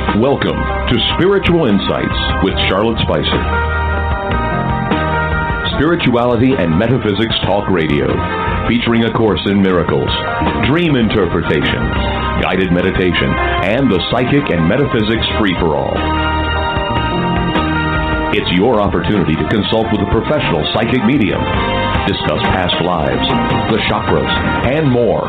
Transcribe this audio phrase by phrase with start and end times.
[0.00, 3.42] Welcome to Spiritual Insights with Charlotte Spicer.
[5.76, 8.08] Spirituality and Metaphysics Talk Radio,
[8.66, 10.08] featuring A Course in Miracles,
[10.72, 11.84] Dream Interpretation,
[12.40, 13.28] Guided Meditation,
[13.68, 15.94] and the Psychic and Metaphysics Free for All.
[18.32, 21.44] It's your opportunity to consult with a professional psychic medium,
[22.08, 23.28] discuss past lives,
[23.68, 24.32] the chakras,
[24.64, 25.28] and more.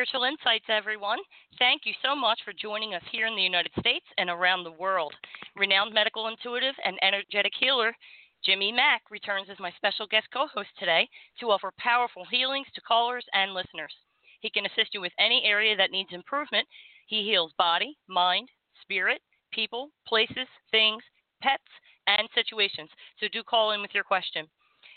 [0.00, 1.18] Spiritual Insights, everyone.
[1.58, 4.72] Thank you so much for joining us here in the United States and around the
[4.80, 5.12] world.
[5.56, 7.94] Renowned medical intuitive and energetic healer
[8.42, 11.06] Jimmy Mack returns as my special guest co host today
[11.38, 13.92] to offer powerful healings to callers and listeners.
[14.40, 16.66] He can assist you with any area that needs improvement.
[17.06, 18.48] He heals body, mind,
[18.80, 19.20] spirit,
[19.52, 21.02] people, places, things,
[21.42, 21.68] pets,
[22.06, 22.88] and situations.
[23.20, 24.48] So do call in with your question.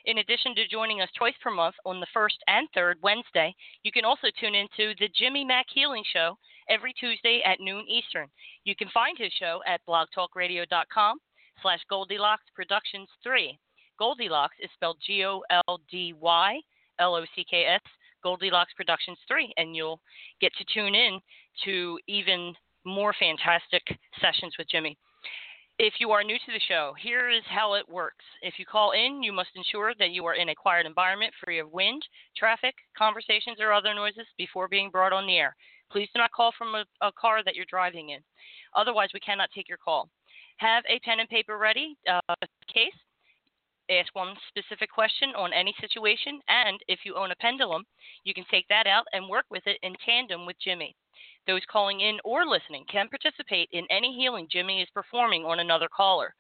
[0.06, 3.92] In addition to joining us twice per month on the first and third Wednesday, you
[3.92, 6.38] can also tune into the Jimmy Mack Healing Show
[6.70, 8.28] every Tuesday at noon Eastern.
[8.66, 11.18] You can find his show at blogtalkradio.com
[11.62, 13.58] slash Goldylocks Productions 3.
[14.00, 16.62] Goldylocks is spelled G-O-L-D-Y
[17.00, 17.81] L-O-C-K-S,
[18.25, 20.00] Goldylocks Productions 3, and you'll
[20.40, 21.20] get to tune in
[21.66, 22.53] to even
[22.85, 23.84] more fantastic
[24.22, 24.97] sessions with Jimmy.
[25.79, 28.23] If you are new to the show, here is how it works.
[28.44, 31.57] If you call in, you must ensure that you are in a quiet environment free
[31.57, 32.03] of wind,
[32.38, 35.56] traffic, conversations, or other noises before being brought on the air.
[35.91, 38.19] Please do not call from a, a car that you're driving in.
[38.75, 40.09] Otherwise, we cannot take your call.
[40.57, 42.35] Have a pen and paper ready, uh,
[42.72, 42.94] case.
[43.90, 47.84] Ask one specific question on any situation, and if you own a pendulum,
[48.23, 50.95] you can take that out and work with it in tandem with Jimmy.
[51.46, 55.90] Those calling in or listening can participate in any healing Jimmy is performing on another
[55.94, 56.36] caller.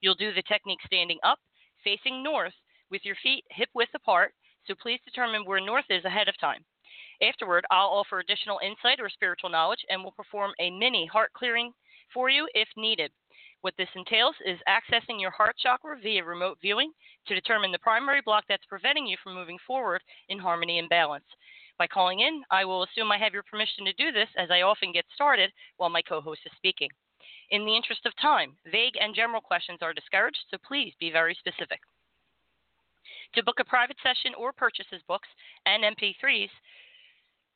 [0.00, 1.38] You'll do the technique standing up,
[1.84, 2.54] facing north,
[2.90, 4.32] with your feet hip width apart,
[4.66, 6.64] so please determine where north is ahead of time.
[7.22, 11.72] Afterward, I'll offer additional insight or spiritual knowledge and will perform a mini heart clearing
[12.12, 13.12] for you if needed.
[13.60, 16.92] What this entails is accessing your heart chakra via remote viewing
[17.26, 21.24] to determine the primary block that's preventing you from moving forward in harmony and balance.
[21.78, 24.62] By calling in, I will assume I have your permission to do this as I
[24.62, 26.90] often get started while my co host is speaking.
[27.50, 31.34] In the interest of time, vague and general questions are discouraged, so please be very
[31.34, 31.80] specific.
[33.34, 35.28] To book a private session or purchase his books
[35.66, 36.50] and MP3s,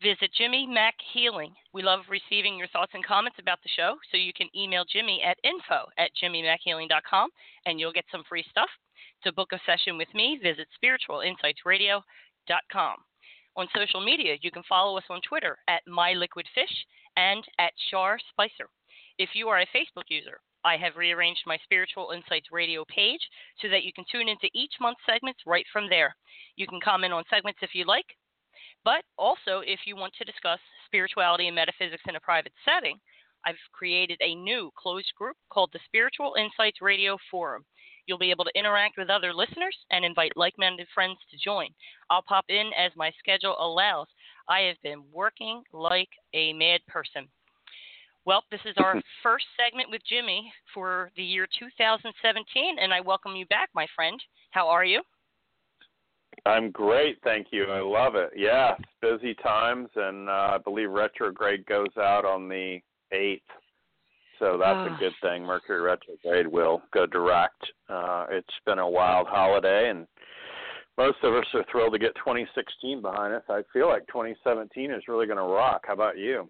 [0.00, 1.52] visit Jimmy Mack Healing.
[1.72, 5.20] We love receiving your thoughts and comments about the show, so you can email Jimmy
[5.22, 7.30] at info at jimmymackhealing.com
[7.66, 8.70] and you'll get some free stuff.
[9.24, 12.96] To book a session with me, visit spiritualinsightsradio.com.
[13.56, 16.72] On social media, you can follow us on Twitter at MyLiquidFish
[17.16, 18.68] and at Char Spicer.
[19.18, 23.20] If you are a Facebook user, I have rearranged my Spiritual Insights radio page
[23.60, 26.16] so that you can tune into each month's segments right from there.
[26.56, 28.06] You can comment on segments if you like,
[28.84, 32.98] but also if you want to discuss spirituality and metaphysics in a private setting,
[33.44, 37.64] I've created a new closed group called the Spiritual Insights Radio Forum.
[38.06, 41.68] You'll be able to interact with other listeners and invite like minded friends to join.
[42.10, 44.08] I'll pop in as my schedule allows.
[44.48, 47.28] I have been working like a mad person.
[48.24, 53.36] Well, this is our first segment with Jimmy for the year 2017, and I welcome
[53.36, 54.20] you back, my friend.
[54.50, 55.02] How are you?
[56.46, 57.64] I'm great, thank you.
[57.64, 58.30] I love it.
[58.36, 62.80] Yeah, busy times, and uh, I believe retrograde goes out on the
[63.12, 63.40] 8th
[64.38, 65.44] so that's a good thing.
[65.44, 67.62] Mercury retrograde will go direct.
[67.88, 70.06] Uh, it's been a wild holiday, and
[70.98, 73.42] most of us are thrilled to get 2016 behind us.
[73.48, 75.82] I feel like 2017 is really going to rock.
[75.86, 76.48] How about you?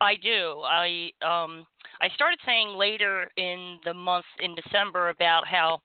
[0.00, 0.62] I do.
[0.64, 1.66] I um
[2.00, 5.80] I started saying later in the month in December about how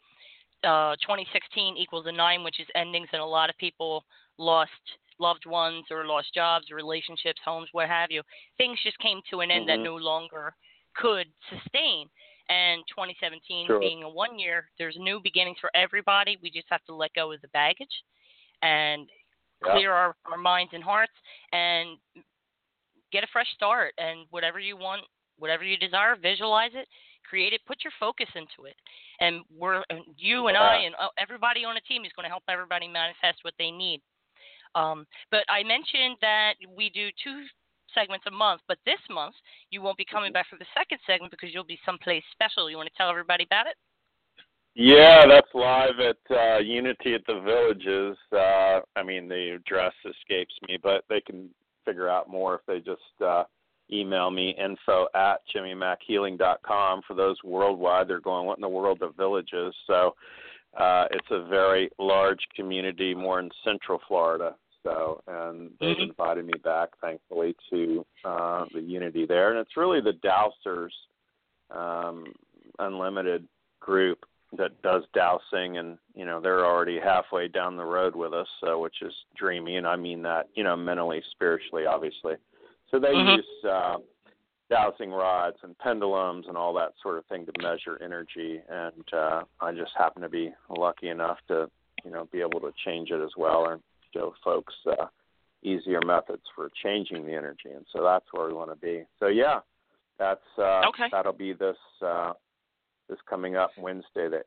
[0.63, 4.03] uh, 2016 equals a nine, which is endings, and a lot of people
[4.37, 4.71] lost
[5.19, 8.21] loved ones or lost jobs, relationships, homes, what have you.
[8.57, 9.81] Things just came to an end mm-hmm.
[9.81, 10.53] that no longer
[10.95, 12.07] could sustain.
[12.49, 13.79] And 2017 sure.
[13.79, 16.37] being a one year, there's new beginnings for everybody.
[16.41, 17.87] We just have to let go of the baggage
[18.61, 19.07] and
[19.63, 21.13] clear our, our minds and hearts
[21.53, 21.97] and
[23.11, 23.93] get a fresh start.
[23.97, 25.03] And whatever you want,
[25.37, 26.87] whatever you desire, visualize it,
[27.29, 28.75] create it, put your focus into it.
[29.19, 29.83] And we're
[30.17, 33.39] you and I and uh, everybody on the team is going to help everybody manifest
[33.43, 34.01] what they need.
[34.75, 37.45] Um, but I mentioned that we do two
[37.93, 39.35] segments a month, but this month
[39.69, 42.69] you won't be coming back for the second segment because you'll be someplace special.
[42.69, 43.75] You want to tell everybody about it?
[44.75, 48.17] Yeah, that's live at uh, Unity at the Villages.
[48.31, 51.49] Uh, I mean, the address escapes me, but they can
[51.85, 53.43] figure out more if they just uh,
[53.91, 57.01] email me info at jimmymackhealing.com.
[57.07, 59.75] For those worldwide, they're going, what in the world of Villages?
[59.85, 60.15] So
[60.75, 64.55] uh, it's a very large community, more in Central Florida.
[64.83, 66.09] So, and they've mm-hmm.
[66.09, 70.91] invited me back, thankfully, to uh, the Unity there, and it's really the Dowsers
[71.75, 72.25] um,
[72.79, 73.47] Unlimited
[73.79, 74.25] group
[74.57, 78.79] that does dowsing, and you know they're already halfway down the road with us, so
[78.79, 82.35] which is dreamy, and I mean that you know mentally, spiritually, obviously.
[82.91, 83.37] So they mm-hmm.
[83.37, 83.95] use uh,
[84.69, 89.41] dowsing rods and pendulums and all that sort of thing to measure energy, and uh,
[89.59, 91.69] I just happen to be lucky enough to
[92.03, 93.81] you know be able to change it as well, and
[94.13, 95.05] show folks uh,
[95.63, 99.03] easier methods for changing the energy, and so that's where we want to be.
[99.19, 99.59] So yeah,
[100.19, 101.07] that's uh, okay.
[101.11, 102.33] that'll be this uh,
[103.09, 104.41] this coming up Wednesday the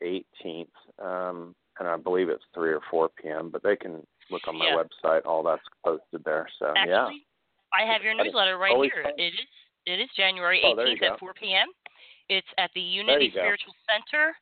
[0.45, 0.67] 18th,
[1.05, 3.51] um, and I believe it's three or four p.m.
[3.51, 4.83] But they can look on my yeah.
[4.83, 6.49] website; all that's posted there.
[6.59, 7.09] So Actually, yeah,
[7.73, 9.05] I have your newsletter right Always here.
[9.05, 9.13] fun.
[9.17, 9.49] It is
[9.87, 11.69] it is January Oh, 18th at 4 p.m.
[12.29, 14.35] It's at the Unity Spiritual Center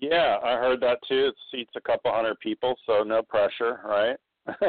[0.00, 1.28] Yeah, I heard that too.
[1.28, 4.16] It seats a couple hundred people, so no pressure, right?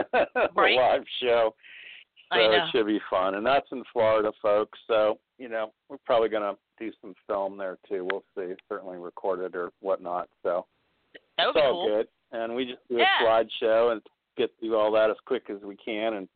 [0.56, 0.76] right.
[0.76, 1.54] live show.
[2.34, 2.52] So I know.
[2.52, 3.36] it should be fun.
[3.36, 4.78] And that's in Florida, folks.
[4.88, 8.08] So, you know, we're probably going to do some film there too.
[8.12, 8.54] We'll see.
[8.70, 10.30] Certainly recorded or whatnot.
[10.44, 10.66] So
[11.38, 11.88] that it's be all cool.
[11.88, 12.08] good.
[12.32, 13.24] And we just do Yeah.
[13.24, 14.02] a slideshow and
[14.38, 16.28] get through all that as quick as we can and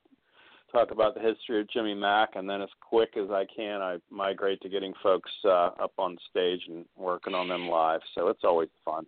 [0.71, 2.35] talk about the history of Jimmy Mack.
[2.35, 6.17] And then as quick as I can, I migrate to getting folks uh, up on
[6.29, 8.01] stage and working on them live.
[8.15, 9.05] So it's always fun.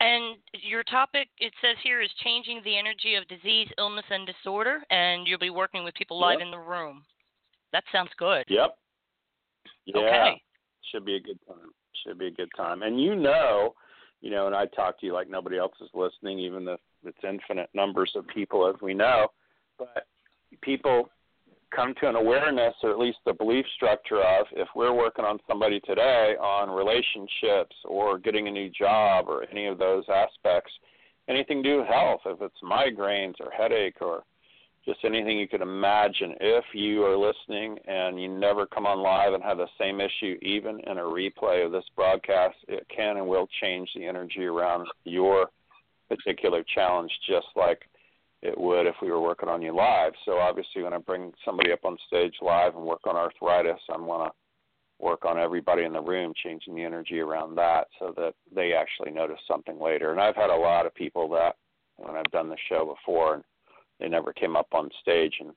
[0.00, 4.80] And your topic, it says here, is changing the energy of disease, illness, and disorder,
[4.90, 6.46] and you'll be working with people live Yep.
[6.46, 7.04] in the room.
[7.72, 8.44] That sounds good.
[8.48, 8.76] Yep.
[9.86, 9.96] Yeah.
[9.96, 10.42] Okay.
[10.92, 11.70] Should be a good time.
[12.04, 12.82] Should be a good time.
[12.82, 13.74] And you know,
[14.20, 17.18] you know, and I talk to you like nobody else is listening, even if it's
[17.22, 19.28] infinite numbers of people as we know.
[19.78, 20.06] But
[20.62, 21.10] people
[21.74, 25.38] come to an awareness or at least a belief structure of if we're working on
[25.48, 30.72] somebody today on relationships or getting a new job or any of those aspects,
[31.28, 34.22] anything to do with health, if it's migraines or headache or
[34.84, 39.32] just anything you could imagine, if you are listening and you never come on live
[39.32, 43.26] and have the same issue, even in a replay of this broadcast, it can and
[43.26, 45.48] will change the energy around your
[46.08, 47.82] particular challenge, just like
[48.42, 50.12] it would if we were working on you live.
[50.26, 53.98] So obviously, when I bring somebody up on stage live and work on arthritis, I
[53.98, 58.34] want to work on everybody in the room, changing the energy around that, so that
[58.54, 60.12] they actually notice something later.
[60.12, 61.56] And I've had a lot of people that
[61.96, 63.44] when I've done the show before, and
[64.04, 65.50] they never came up on stage and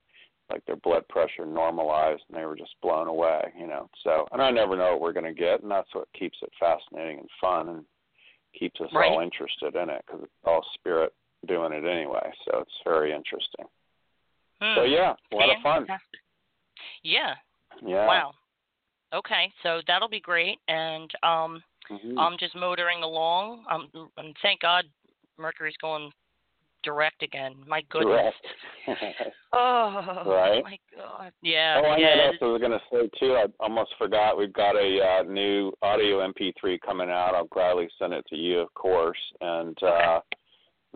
[0.50, 3.90] like their blood pressure normalized and they were just blown away, you know.
[4.04, 6.50] So, and I never know what we're going to get, and that's what keeps it
[6.58, 7.86] fascinating and fun and
[8.58, 9.12] keeps us Right.
[9.12, 11.14] all interested in it because it's all spirit
[11.48, 12.32] doing it anyway.
[12.46, 13.66] So it's very interesting.
[14.62, 14.76] Hmm.
[14.76, 15.86] So yeah, a lot of fun.
[17.04, 17.36] Yeah.
[17.86, 18.08] Yeah.
[18.08, 18.32] Wow.
[19.14, 22.18] Okay, so that'll be great, and um, Mhm.
[22.18, 23.66] I'm just motoring along.
[23.70, 24.86] Um, and thank God
[25.38, 26.12] Mercury's going
[26.88, 27.54] direct again.
[27.68, 28.34] My goodness.
[29.54, 30.64] Oh, Right.
[30.64, 31.32] my God.
[31.42, 31.82] Yeah.
[31.84, 32.16] Oh, I yeah.
[32.16, 33.34] know I was going to say too.
[33.34, 34.38] I almost forgot.
[34.38, 37.34] We've got a uh, new audio MP3 coming out.
[37.36, 39.18] I'll gladly send it to you, of course.
[39.42, 40.20] And uh,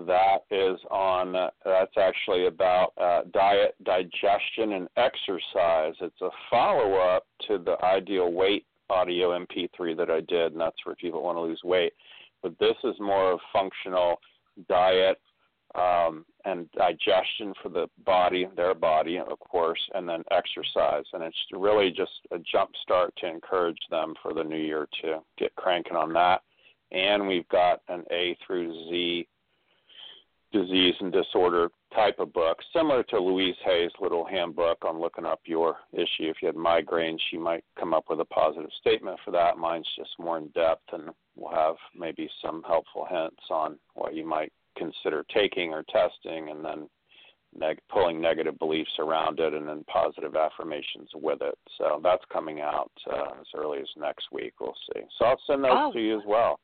[0.05, 1.35] that is on.
[1.35, 5.95] Uh, that's actually about uh, diet, digestion, and exercise.
[6.01, 10.95] It's a follow-up to the Ideal Weight audio MP3 that I did, and that's for
[10.95, 11.93] people who want to lose weight.
[12.43, 14.19] But this is more of functional
[14.69, 15.17] diet,
[15.75, 21.05] um, and digestion for the body, their body, of course, and then exercise.
[21.13, 25.19] And it's really just a jump start to encourage them for the new year to
[25.37, 26.41] get cranking on that.
[26.91, 29.27] And we've got an A through Z
[30.51, 35.39] disease and disorder type of book, similar to Louise Hay's little handbook on looking up
[35.45, 36.29] your issue.
[36.29, 39.57] If you had migraine, she might come up with a positive statement for that.
[39.57, 44.25] Mine's just more in depth, and we'll have maybe some helpful hints on what you
[44.25, 46.89] might consider taking or testing, and then
[47.57, 51.57] neg- pulling negative beliefs around it, and then positive affirmations with it.
[51.77, 54.53] So that's coming out uh, as early as next week.
[54.59, 55.01] We'll see.
[55.19, 55.91] So I'll send those Oh.
[55.93, 56.59] to you as well.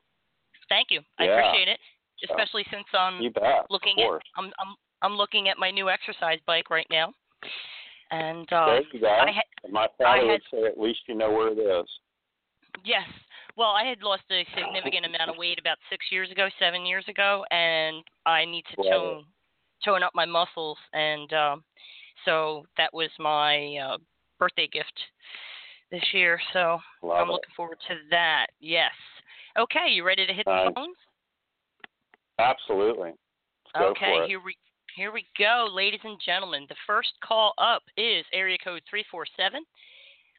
[0.70, 1.02] Thank you.
[1.20, 1.40] I Yeah.
[1.40, 1.80] appreciate it,
[2.30, 3.22] especially since I'm
[3.70, 4.22] looking at.
[4.36, 7.14] I'm I'm I'm looking at my new exercise bike right now,
[8.12, 9.06] and uh, you.
[9.08, 11.88] I had my father had- would say, at least you know where it is.
[12.84, 13.08] yes.
[13.58, 17.04] Well, I had lost a significant amount of weight about six years ago, seven years
[17.08, 19.26] ago, and I need to tone
[19.84, 21.64] tone up my muscles, and um,
[22.24, 23.98] so that was my uh,
[24.38, 24.94] birthday gift
[25.92, 26.40] this year.
[26.54, 27.32] So Love I'm it.
[27.32, 28.48] looking forward to that.
[28.60, 28.92] Yes.
[29.58, 30.68] Okay, you ready to hit Nice.
[30.68, 30.98] the phones?
[32.40, 33.14] Absolutely.
[33.74, 34.56] Let's okay, here we
[34.96, 36.68] here we go, ladies and gentlemen.
[36.70, 39.64] The first call up is area code three four seven,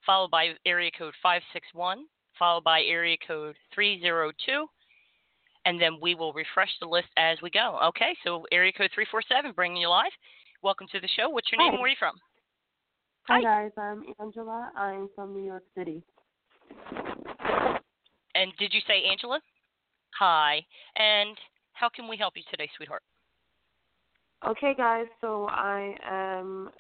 [0.07, 2.05] followed by area code five six one,
[2.39, 4.67] followed by area code three zero two,
[5.65, 7.79] and then we will refresh the list as we go.
[7.89, 10.13] Okay, so area code three four seven, bringing you live.
[10.63, 11.29] Welcome to the show.
[11.29, 11.71] What's your name?
[11.71, 11.75] Hi.
[11.75, 12.15] and Where are you from?
[13.29, 14.71] Hi guys, I'm Angela.
[14.77, 16.03] I'm from New York City.
[18.35, 19.41] And did you say Angela?
[20.19, 20.65] Hi.
[20.97, 21.37] And
[21.75, 23.03] how can we help you today, sweetheart?
[24.49, 26.71] Okay guys, so I am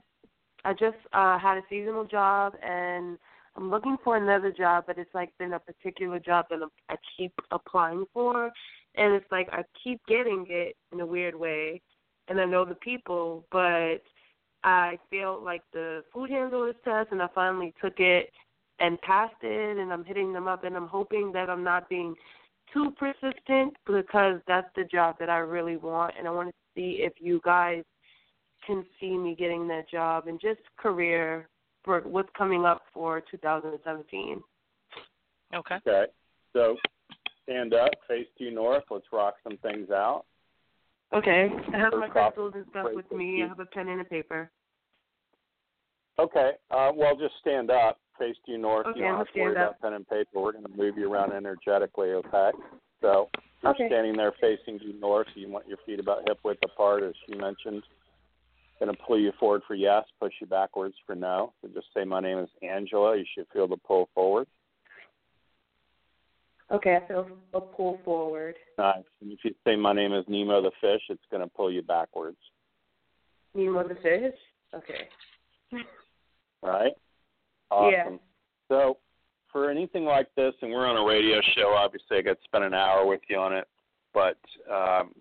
[0.65, 3.19] I just uh had a seasonal job and
[3.59, 7.33] I'm looking for another job, but it's like been a particular job that I'm- keep
[7.51, 8.53] applying for,
[8.95, 11.83] and it's like I keep getting it in a weird way,
[12.29, 14.01] and I know the people, but
[14.63, 18.33] I failed like the food handlers test, and I finally took it
[18.79, 22.17] and passed it, and I'm hitting them up, and I'm hoping that I'm not being
[22.73, 27.03] too persistent because that's the job that I really want, and I want to see
[27.03, 27.85] if you guys
[28.65, 31.49] can see me getting that job and just career
[31.89, 34.43] for what's coming up for 2017.
[35.55, 35.75] Okay.
[35.77, 36.05] Okay.
[36.53, 36.77] So
[37.45, 38.85] stand up, face due north.
[38.91, 40.27] Let's rock some things out.
[41.15, 41.49] Okay.
[41.73, 43.43] I have First my crystals and stuff with me.
[43.43, 44.51] I have a pen and a paper.
[46.19, 46.51] Okay.
[46.71, 48.87] Uh, well, just stand up, face due north.
[48.89, 50.29] Okay, you don't I'm have to worry stand about pen and paper.
[50.35, 52.11] We're going to move you around energetically.
[52.11, 52.51] Okay.
[53.01, 53.31] So
[53.63, 53.89] you're Okay.
[53.89, 55.29] standing there facing due north.
[55.35, 57.83] You want your feet about hip width apart, as she mentioned.
[58.81, 61.53] Going to pull you forward for yes, push you backwards for no.
[61.61, 64.47] So just say, "My name is Angela." You should feel the pull forward.
[66.71, 68.55] Okay, I feel a pull forward.
[68.77, 69.03] Nice.
[69.21, 71.83] And if you say, "My name is Nemo the fish," it's going to pull you
[71.83, 72.39] backwards.
[73.55, 74.39] Nemo the fish?
[74.75, 75.09] Okay.
[76.63, 76.93] Right?
[77.71, 77.93] Awesome.
[77.93, 78.19] Yeah.
[78.69, 78.99] So,
[79.51, 82.65] for anything like this, and we're on a radio show, obviously I got to spend
[82.65, 83.67] an hour with you on it,
[84.13, 84.39] but
[84.71, 85.13] um,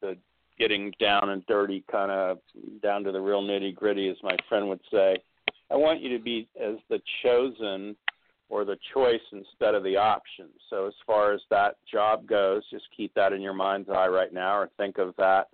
[0.00, 0.16] the
[0.62, 2.38] getting down and dirty, kind of
[2.82, 5.16] down to the real nitty gritty, as my friend would say,
[5.70, 7.96] I want you to be as the chosen
[8.48, 10.48] or the choice instead of the option.
[10.68, 14.32] So, as far as that job goes, just keep that in your mind's eye right
[14.32, 15.48] now, or think of that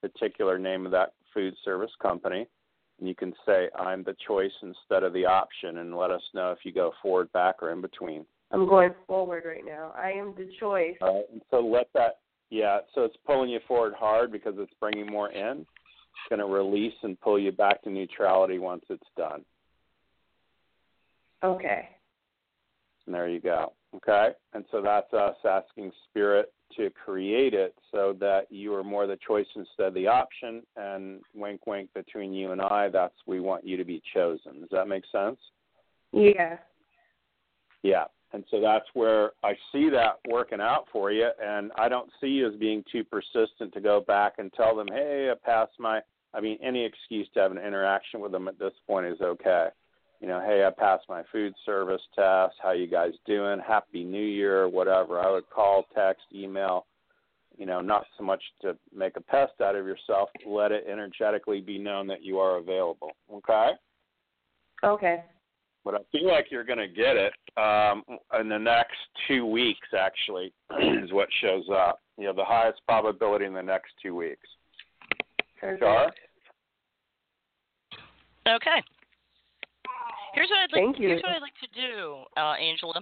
[0.00, 2.46] particular name of that food service company
[3.02, 6.52] and you can say I'm the choice instead of the option, and let us know
[6.52, 8.24] if you go forward, back, or in between.
[8.52, 9.92] I'm going forward right now.
[9.96, 10.94] I am the choice.
[11.00, 12.18] All right, and so let that,
[12.52, 12.80] yeah.
[12.94, 15.60] So it's pulling you forward hard because it's bringing more in.
[15.60, 19.42] It's going to release and pull you back to neutrality once it's done.
[21.42, 21.88] Okay.
[23.06, 23.72] And there you go.
[23.96, 29.06] Okay, and so that's us asking spirit to create it so that you are more
[29.06, 30.62] the choice instead of the option.
[30.76, 32.88] And wink, wink between you and I.
[32.90, 34.60] That's we want you to be chosen.
[34.60, 35.38] Does that make sense?
[36.12, 36.56] Yeah.
[37.82, 38.04] Yeah.
[38.32, 41.28] And so that's where I see that working out for you.
[41.42, 44.88] And I don't see you as being too persistent to go back and tell them,
[44.90, 46.00] hey, I passed my,
[46.32, 49.68] I mean, any excuse to have an interaction with them at this point is okay.
[50.20, 52.54] You know, hey, I passed my food service test.
[52.62, 53.58] How you guys doing?
[53.66, 55.20] Happy New Year, whatever.
[55.20, 56.86] I would call, text, email,
[57.58, 60.30] you know, not so much to make a pest out of yourself.
[60.46, 63.10] Let it energetically be known that you are available.
[63.34, 63.70] Okay?
[64.84, 65.24] Okay.
[65.84, 68.02] But I feel like you're going to get it um,
[68.40, 68.96] in the next
[69.28, 69.88] two weeks.
[69.96, 70.52] Actually,
[71.02, 72.00] is what shows up.
[72.18, 74.48] You know, the highest probability in the next two weeks.
[75.60, 75.82] Perfect.
[75.82, 76.12] Char?
[78.46, 78.82] Okay.
[80.34, 80.82] Here's what I'd like.
[80.82, 81.08] Thank you.
[81.08, 82.96] Here's what I'd like to do, uh, Angela.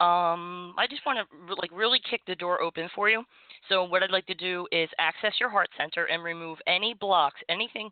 [0.00, 3.22] Um, I just want to like really kick the door open for you.
[3.68, 7.40] So what I'd like to do is access your heart center and remove any blocks,
[7.50, 7.90] anything,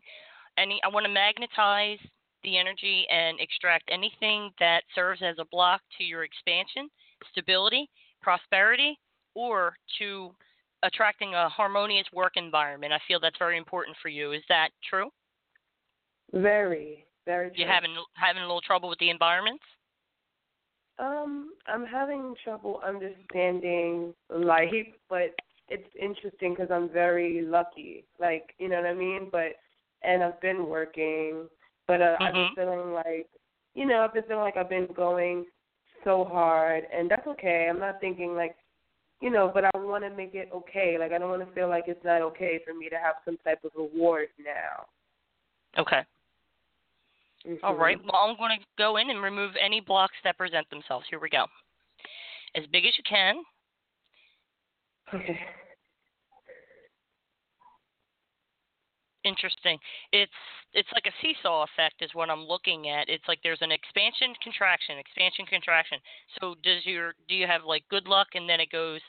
[0.57, 0.81] any.
[0.83, 1.99] I want to magnetize
[2.43, 6.89] the energy and extract anything that serves as a block to your expansion,
[7.31, 7.89] stability,
[8.21, 8.97] prosperity,
[9.35, 10.31] or to
[10.83, 12.93] attracting a harmonious work environment.
[12.93, 14.31] I feel that's very important for you.
[14.31, 15.09] Is that true?
[16.33, 17.51] Very, very.
[17.55, 17.73] You true.
[17.73, 19.63] having having a little trouble with the environments?
[20.99, 24.69] Um, I'm having trouble understanding life,
[25.09, 25.33] but
[25.69, 28.05] it's interesting because I'm very lucky.
[28.19, 29.29] Like, you know what I mean?
[29.31, 29.55] But
[30.03, 31.47] and I've been working,
[31.89, 32.55] but uh, I've been Mhm.
[32.55, 33.27] feeling like,
[33.73, 35.47] you know, I've been feeling like I've been going
[36.03, 37.67] so hard, and that's okay.
[37.67, 38.55] I'm not thinking like,
[39.21, 40.97] you know, but I want to make it okay.
[40.99, 43.37] Like, I don't want to feel like it's not okay for me to have some
[43.37, 44.85] type of reward now.
[45.81, 46.05] Okay.
[47.63, 47.79] All Mhm.
[47.79, 47.97] right.
[48.03, 51.07] Well, I'm going to go in and remove any blocks that present themselves.
[51.09, 51.47] Here we go.
[52.53, 53.43] As big as you can.
[55.11, 55.41] Okay.
[59.25, 59.77] Interesting.
[60.13, 60.31] It's
[60.73, 63.09] it's like a seesaw effect is what I'm looking at.
[63.09, 65.99] It's like there's an expansion contraction, expansion contraction.
[66.39, 69.01] So does your do you have like good luck and then it goes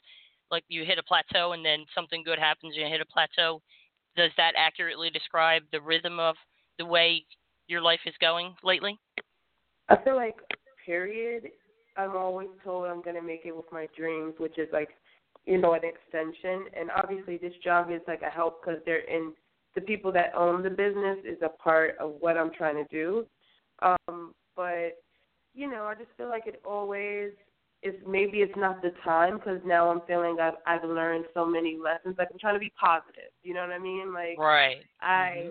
[0.50, 3.62] like you hit a plateau and then something good happens and you hit a plateau?
[4.16, 6.34] Does that accurately describe the rhythm of
[6.78, 7.24] the way
[7.68, 8.98] your life is going lately?
[9.88, 10.36] I feel like,
[10.84, 11.48] period,
[11.96, 14.90] I'm always told I'm going to make it with my dreams, which is like,
[15.46, 16.66] you know, an extension.
[16.78, 19.32] And obviously, this job is like a help because they're in
[19.74, 23.26] the people that own the business is a part of what I'm trying to do.
[23.82, 24.98] Um, but,
[25.54, 27.30] you know, I just feel like it always
[27.82, 31.78] is maybe it's not the time because now I'm feeling I've, I've learned so many
[31.82, 32.16] lessons.
[32.18, 33.30] Like, I'm trying to be positive.
[33.42, 34.12] You know what I mean?
[34.12, 34.84] Like, Right.
[35.00, 35.46] I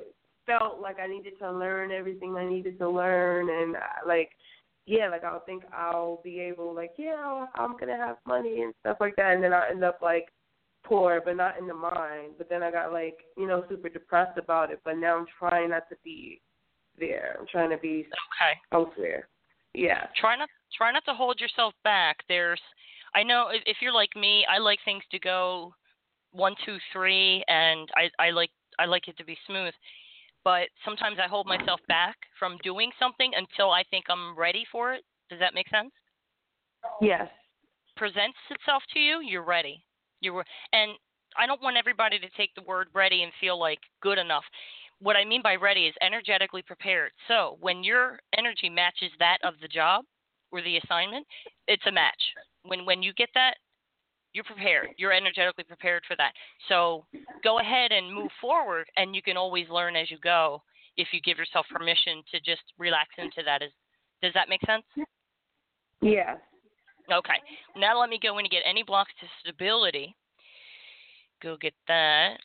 [0.46, 4.32] felt like I needed to learn everything I needed to learn, and uh, like,
[4.86, 8.98] yeah, like I'll think I'll be able, like, yeah, I'm gonna have money and stuff
[9.00, 10.30] like that, and then I end up like
[10.84, 12.34] poor, but not in the mind.
[12.38, 14.80] But then I got like, you know, super depressed about it.
[14.84, 16.42] But now I'm trying not to be
[17.00, 17.38] there.
[17.40, 18.60] I'm trying to be Okay.
[18.72, 19.28] elsewhere.
[19.74, 20.08] Yeah.
[20.20, 22.60] try not try not to hold yourself back there's
[23.14, 25.72] i know if, if you're like me i like things to go
[26.32, 29.74] one two three and i i like i like it to be smooth
[30.44, 34.92] but sometimes i hold myself back from doing something until i think i'm ready for
[34.94, 35.92] it does that make sense
[37.00, 37.28] Yes.
[37.96, 39.84] presents itself to you you're ready
[40.22, 40.92] you're and
[41.38, 44.44] i don't want everybody to take the word ready and feel like good enough
[45.02, 47.12] what I mean by ready is energetically prepared.
[47.28, 50.06] So when your energy matches that of the job
[50.52, 51.26] or the assignment,
[51.68, 52.22] it's a match.
[52.64, 53.56] When when you get that,
[54.34, 54.90] you're prepared.
[54.98, 56.34] You're energetically prepared for that.
[56.68, 57.06] So
[57.44, 60.62] go ahead and move forward, and you can always learn as you go
[60.98, 63.62] if you give yourself permission to just relax into that.
[63.62, 63.72] Is
[64.22, 64.84] does that make sense?
[66.02, 66.38] Yes.
[67.12, 67.40] Okay.
[67.76, 70.16] Now let me go in and get any blocks to stability.
[71.42, 72.38] Go get that.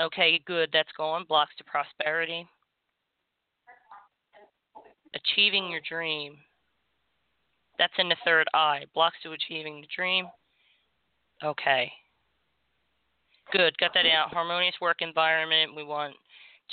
[0.00, 0.70] Okay, good.
[0.72, 1.24] That's going.
[1.28, 2.46] Blocks to prosperity.
[5.14, 6.36] Achieving your dream.
[7.78, 8.84] That's in the third eye.
[8.94, 10.26] Blocks to achieving the dream.
[11.44, 11.92] Okay.
[13.52, 13.76] Good.
[13.78, 14.32] Got that out.
[14.32, 15.76] Harmonious work environment.
[15.76, 16.14] We want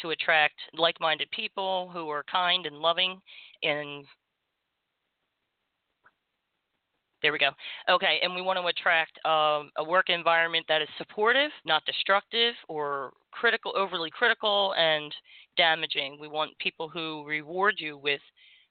[0.02, 3.20] to attract like minded people who are kind and loving
[3.63, 4.06] and
[7.21, 7.49] there we go.
[7.89, 12.53] Okay, and we want to attract um, a work environment that is supportive, not destructive
[12.67, 15.13] or critical, overly critical and
[15.58, 16.17] damaging.
[16.19, 18.21] We want people who reward you with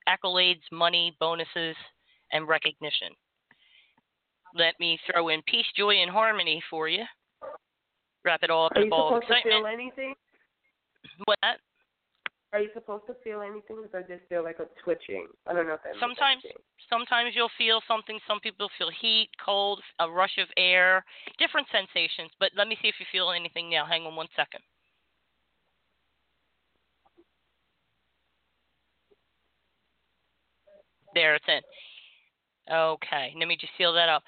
[0.08, 1.76] accolades, money, bonuses,
[2.32, 3.08] and recognition.
[4.54, 7.04] Let me throw in peace, joy, and harmony for you.
[8.24, 9.44] Wrap it all up Are in a ball of excitement.
[9.44, 10.14] feel anything?
[11.24, 11.58] What?
[12.52, 15.26] Are you supposed to feel anything, or just feel like a twitching?
[15.46, 15.92] I don't know if that.
[16.00, 16.42] Sometimes,
[16.88, 18.18] sometimes you'll feel something.
[18.26, 21.04] Some people feel heat, cold, a rush of air,
[21.38, 22.30] different sensations.
[22.40, 23.84] But let me see if you feel anything now.
[23.84, 24.60] Hang on one second.
[31.14, 31.60] There, it's in.
[32.72, 34.22] Okay, let me just seal that up.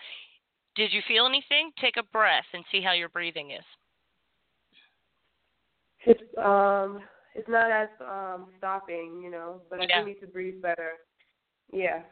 [0.77, 1.71] Did you feel anything?
[1.81, 3.65] Take a breath and see how your breathing is.
[6.07, 7.01] It's um,
[7.35, 10.01] it's not as um stopping, you know, but I Yeah.
[10.01, 10.93] do need to breathe better.
[11.73, 12.03] Yeah.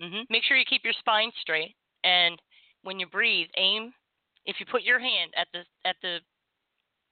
[0.00, 2.40] hmm Make sure you keep your spine straight, and
[2.82, 3.92] when you breathe, aim.
[4.46, 6.18] If you put your hand at the at the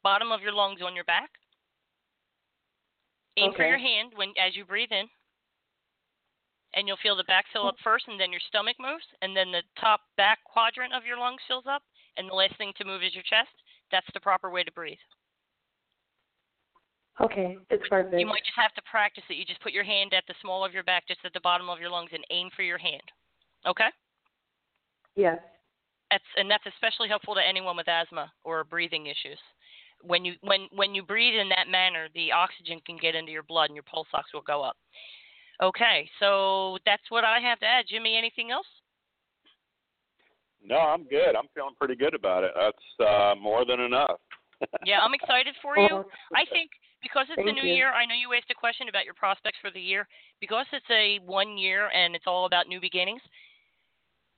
[0.02, 1.30] bottom of your lungs on your back,
[3.38, 5.08] aim for your hand when as you breathe in,
[6.74, 9.50] and you'll feel the back fill up first, and then your stomach moves, and then
[9.50, 11.82] the top back quadrant of your lungs fills up,
[12.16, 13.50] and the last thing to move is your chest.
[13.90, 14.98] That's the proper way to breathe.
[17.20, 18.18] Okay, it's perfect.
[18.18, 19.34] You might just have to practice it.
[19.34, 21.68] You just put your hand at the small of your back, just at the bottom
[21.68, 23.02] of your lungs, and aim for your hand.
[23.66, 23.88] Okay?
[25.14, 25.38] Yes.
[26.10, 29.38] That's and that's especially helpful to anyone with asthma or breathing issues.
[30.02, 33.44] When you when when you breathe in that manner, the oxygen can get into your
[33.44, 34.76] blood and your pulse ox will go up.
[35.62, 37.84] Okay, so that's what I have to add.
[37.88, 38.66] Jimmy, anything else?
[40.64, 41.36] No, I'm good.
[41.36, 42.52] I'm feeling pretty good about it.
[42.54, 44.18] That's uh, more than enough.
[44.84, 46.04] yeah, I'm excited for you.
[46.34, 46.70] I think
[47.02, 47.74] because it's Thank a new you.
[47.74, 50.06] year, I know you asked a question about your prospects for the year.
[50.40, 53.22] Because it's a one year and it's all about new beginnings,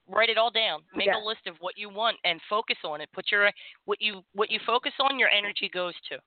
[0.09, 0.83] write it all down.
[0.95, 1.17] Make Yeah.
[1.17, 3.11] a list of what you want and focus on it.
[3.13, 3.51] Put your
[3.85, 6.19] what you what you focus on, your energy goes to,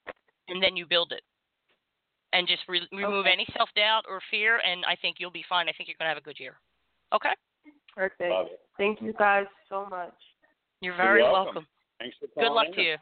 [0.48, 1.24] and then you build it.
[2.34, 3.34] And just re- remove Okay.
[3.34, 5.70] any self doubt or fear, and I think you'll be fine.
[5.70, 6.60] I think you're gonna have a good year.
[7.14, 7.34] Okay,
[7.96, 8.52] Perfect.
[8.78, 10.14] Thank you guys so much.
[10.82, 11.46] you're very welcome.
[11.46, 11.68] welcome.
[12.00, 12.98] Thanks for Good luck calling to you.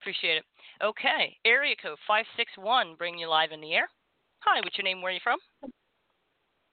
[0.00, 0.44] Appreciate it.
[0.82, 3.88] Okay, area code five six one, bring you live in the air.
[4.40, 5.02] Hi, what's your name?
[5.02, 5.38] Where are you from?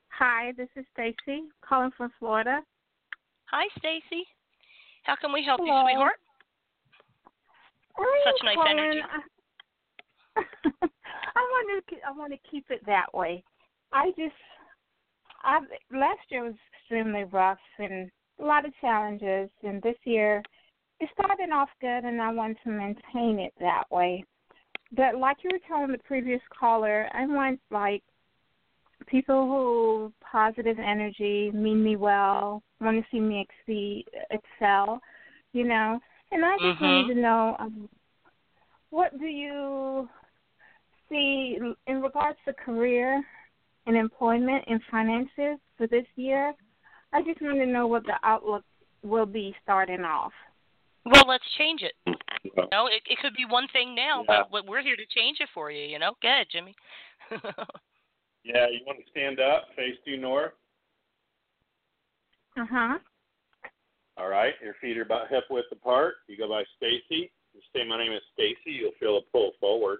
[0.09, 2.61] Hi, this is Stacy calling from Florida.
[3.51, 4.23] Hi, Stacy.
[5.03, 5.81] How can we help Hello.
[5.81, 6.19] you, sweetheart?
[7.97, 9.01] I Such nice calling- energy.
[10.37, 10.41] I
[11.35, 13.43] want to I want to keep it that way.
[13.91, 14.35] I just
[15.43, 15.59] I
[15.91, 18.09] last year was extremely rough and
[18.39, 20.43] a lot of challenges, and this year
[20.99, 24.23] it started off good, and I want to maintain it that way.
[24.95, 28.03] But like you were telling the previous caller, I want like
[29.05, 34.99] people who positive energy, mean me well, want to see me exceed, excel,
[35.53, 35.99] you know.
[36.31, 36.81] And I just Mhm.
[36.81, 37.89] wanted to know um,
[38.89, 40.09] what do you
[41.09, 43.23] see in regards to career
[43.85, 46.53] and employment and finances for this year?
[47.13, 48.63] I just want to know what the outlook
[49.03, 50.33] will be starting off.
[51.11, 51.93] Well, let's change it.
[52.05, 52.13] Yeah.
[52.43, 54.43] You know, it, it could be one thing now, Yeah.
[54.51, 55.83] but we're here to change it for you.
[55.85, 56.75] You know, go ahead, Jimmy.
[58.47, 60.53] Yeah, you want to stand up, face due north.
[62.57, 62.97] Uh huh.
[64.15, 66.15] All right, your feet are about hip width apart.
[66.27, 67.29] You go by Stacy.
[67.53, 68.71] You say my name is Stacy.
[68.79, 69.99] You'll feel a pull forward.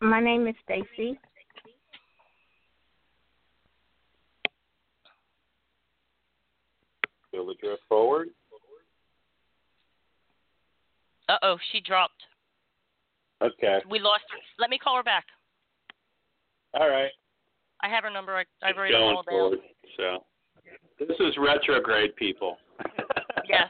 [0.00, 1.18] My name is Stacy.
[7.30, 8.28] Feel the drift forward.
[11.28, 12.22] Uh oh, she dropped.
[13.42, 13.78] Okay.
[13.90, 14.38] We lost her.
[14.58, 15.24] Let me call her back.
[16.74, 17.10] All right.
[17.82, 18.36] I have her number.
[18.36, 19.24] I, I've It's it going down.
[19.24, 19.58] forward.
[19.96, 20.24] So
[20.98, 22.56] this is retrograde, people.
[23.48, 23.68] Yes.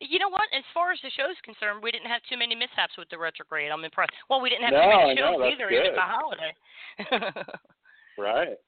[0.00, 0.42] You know what?
[0.56, 3.70] As far as the show's concerned, we didn't have too many mishaps with the retrograde.
[3.70, 4.12] I'm impressed.
[4.28, 5.96] Well, we didn't have No, too many shows that's either, even good.
[5.96, 6.52] the holiday.
[8.18, 8.58] right.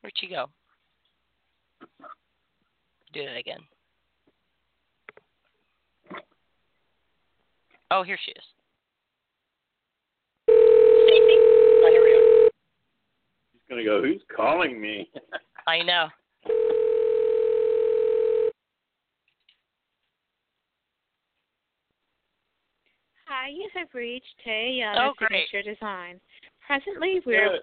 [0.00, 0.46] Where'd she go?
[3.12, 3.60] Do that again.
[7.90, 8.44] Oh, here she is.
[10.48, 11.36] Stacy?
[11.84, 12.50] Oh, here we are.
[13.52, 14.02] He's gonna go.
[14.02, 15.10] Who's calling me?
[15.66, 16.08] I know.
[23.26, 25.48] Hi, you have reached Tay Oh, Young great.
[25.50, 26.20] Signature Design.
[26.66, 27.60] Presently, we're Good.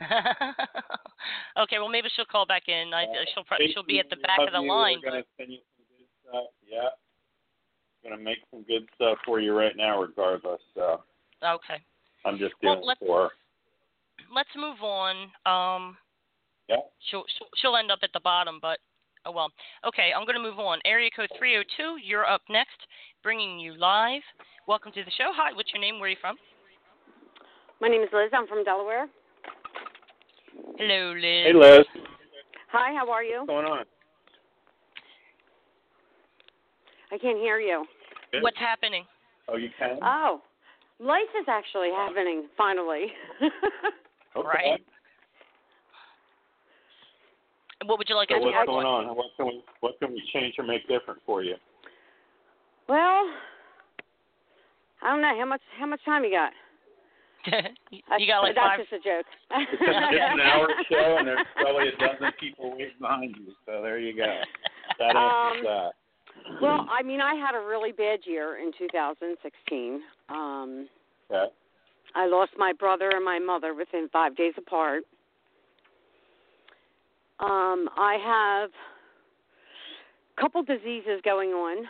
[1.58, 2.92] okay, well maybe she'll call back in.
[2.94, 4.72] I, she'll probably she'll be at the back of the love you.
[4.72, 4.96] line.
[5.02, 6.50] We're gonna send you some good stuff.
[6.68, 6.88] Yeah.
[8.04, 10.60] Gonna make some good stuff for you right now, regardless.
[10.74, 11.02] So
[11.42, 11.80] Okay,
[12.24, 13.30] I'm just Well, doing let's- for.
[14.34, 15.30] let's move on.
[15.44, 15.96] Um,
[16.68, 16.76] Yeah.
[17.10, 18.78] she'll, she'll she'll end up at the bottom, but
[19.24, 19.50] oh well.
[19.86, 20.80] Okay, I'm going to move on.
[20.84, 21.98] Area code 302.
[22.04, 22.78] You're up next,
[23.22, 24.22] bringing you live.
[24.66, 25.30] Welcome to the show.
[25.34, 25.96] Hi, what's your name?
[26.00, 26.36] Where are you from?
[27.80, 28.30] My name is Liz.
[28.32, 29.06] I'm from Delaware.
[30.78, 31.22] Hello, Liz.
[31.22, 31.86] Hey, Liz.
[32.72, 33.40] Hi, how are you?
[33.40, 33.84] What's going on?
[37.12, 37.84] I can't hear you.
[38.32, 38.42] Good.
[38.42, 39.04] What's happening?
[39.48, 39.98] Oh, you can.
[40.02, 40.42] Oh,
[40.98, 43.06] life is actually happening finally.
[44.36, 44.46] okay.
[44.46, 44.80] right.
[47.84, 49.06] What would you like So us to what's going on?
[49.06, 49.16] on?
[49.16, 51.54] What can we what can we change or make different for you?
[52.88, 53.22] well,
[55.02, 56.52] I don't know how much how much time you got.
[57.90, 58.80] You you got like That's five.
[58.80, 59.26] just a joke.
[59.52, 63.52] It's, it's an hour show, and there's probably a dozen people waiting behind you.
[63.64, 64.40] So there you go.
[64.98, 65.90] That answers Um, that.
[66.60, 70.00] well, I mean, I had a really bad year in 2016.
[70.28, 70.88] Um,
[71.30, 71.52] Okay.
[72.14, 75.02] I lost my brother and my mother within five days apart.
[77.40, 78.70] Um, I have
[80.36, 81.84] a couple diseases going on.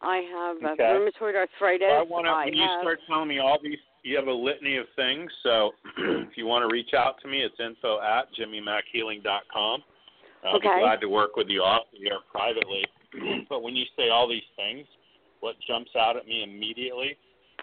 [0.00, 0.82] I have uh, Okay.
[0.84, 1.88] rheumatoid arthritis.
[1.90, 2.30] Well, I want to.
[2.30, 5.30] I When you have, start telling me all these, you have a litany of things.
[5.42, 9.82] So if you want to reach out to me, it's info at jimmymackhealing.com.
[10.44, 10.68] I'll Okay.
[10.68, 12.84] be glad to work with you off the air privately.
[13.48, 14.86] but when you say all these things,
[15.40, 17.16] what jumps out at me immediately,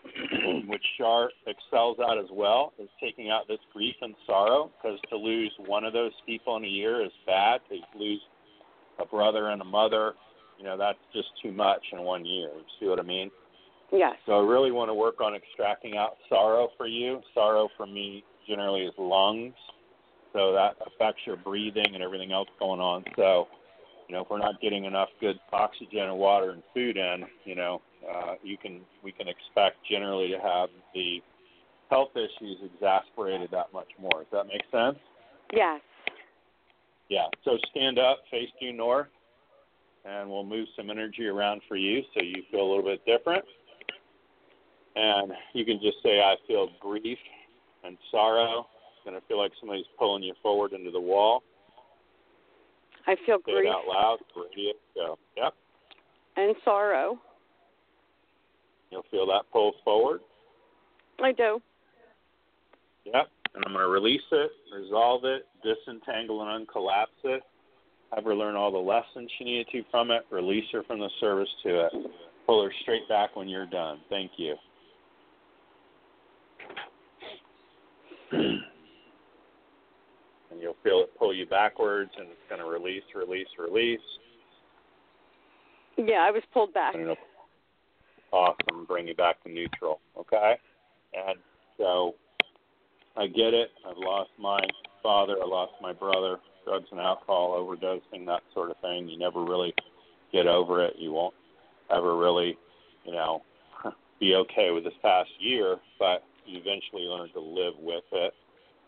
[0.68, 4.72] which Char excels at as well, is taking out this grief and sorrow.
[4.82, 7.62] Because to lose one of those people in a year is bad.
[7.70, 8.22] To lose
[9.00, 10.14] a brother and a mother,
[10.58, 12.50] you know, that's just too much in one year.
[12.50, 13.30] You see what I mean?
[13.92, 14.16] Yes.
[14.26, 17.22] So I really want to work on extracting out sorrow for you.
[17.34, 19.54] Sorrow for me generally is lungs,
[20.34, 23.04] so that affects your breathing and everything else going on.
[23.16, 23.48] So,
[24.08, 27.56] you know, if we're not getting enough good oxygen and water and food in, you
[27.56, 31.22] know, uh, you can we can expect generally to have the
[31.90, 34.24] health issues exasperated that much more.
[34.24, 34.98] Does that make sense?
[35.54, 35.82] Yes.
[37.10, 37.28] Yeah.
[37.44, 39.10] So stand up, face due north,
[40.06, 43.44] and we'll move some energy around for you so you feel a little bit different.
[44.96, 47.18] And you can just say, I feel grief
[47.84, 48.68] and sorrow.
[48.96, 51.44] It's going to feel like somebody's pulling you forward into the wall.
[53.08, 54.18] I feel Say grief it out loud.
[54.36, 54.74] Radio.
[54.96, 55.18] Go.
[55.38, 55.54] Yep.
[56.38, 57.20] and sorrow.
[58.92, 60.20] You'll feel that pull forward.
[61.24, 61.62] I do.
[63.06, 63.28] Yep.
[63.56, 67.42] And I'm going to release it, resolve it, disentangle and uncollapse it.
[68.14, 70.24] Have her learn all the lessons she needed to from it.
[70.32, 71.92] Release her from the service to it.
[72.46, 74.00] Pull her straight back when you're done.
[74.10, 74.56] Thank you.
[80.62, 84.00] You'll feel it pull you backwards, and it's going to release, release, release.
[85.98, 86.94] Yeah, I was pulled back.
[86.94, 87.18] And it'll
[88.32, 90.00] awesome bring you back to neutral.
[90.18, 90.54] Okay?
[91.14, 91.38] And
[91.78, 92.16] so
[93.18, 93.70] I get it.
[93.88, 94.60] I've lost my
[95.04, 99.10] father, I lost my brother, drugs and alcohol, overdosing, that sort of thing.
[99.10, 99.74] You never really
[100.32, 100.94] get over it.
[100.98, 101.34] You won't
[101.94, 102.58] ever really,
[103.06, 103.42] you know,
[104.20, 108.34] be okay with this past year, but you eventually learn to live with it.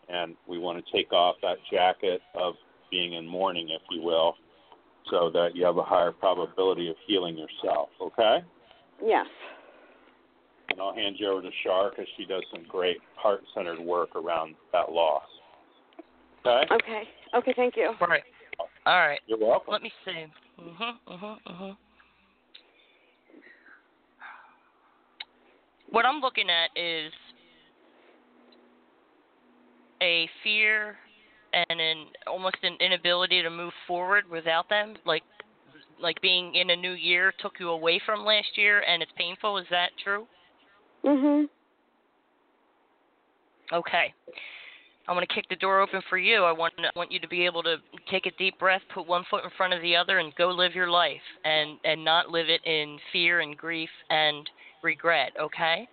[0.08, 2.54] And we want to take off that jacket of
[2.90, 4.36] being in mourning, if you will,
[5.10, 7.88] so that you have a higher probability of healing yourself.
[8.00, 8.38] Okay?
[9.04, 9.26] Yes.
[10.70, 14.54] And I'll hand you over to Char because she does some great heart-centered work around
[14.72, 15.22] that loss.
[16.46, 16.74] Okay.
[16.74, 17.02] Okay.
[17.34, 17.54] Okay.
[17.56, 17.92] Thank you.
[18.00, 18.22] All right.
[18.86, 19.20] All right.
[19.26, 19.72] You're welcome.
[19.72, 20.26] Let me see.
[20.60, 20.98] Mhm.
[21.06, 21.42] Mhm.
[21.46, 21.76] Mhm.
[25.90, 27.12] What I'm looking at is
[30.04, 30.96] a fear
[31.52, 35.22] and an almost an inability to move forward without them, like
[36.00, 39.58] like being in a new year took you away from last year and it's painful.
[39.58, 40.26] Is that true?
[41.04, 41.48] Mhm.
[43.72, 44.12] Okay.
[45.06, 46.44] I'm going to kick the door open for you.
[46.44, 47.76] I want want you to be able to
[48.10, 50.74] take a deep breath, put one foot in front of the other, and go live
[50.74, 54.48] your life, and and not live it in fear and grief and
[54.82, 55.32] regret.
[55.38, 55.86] Okay.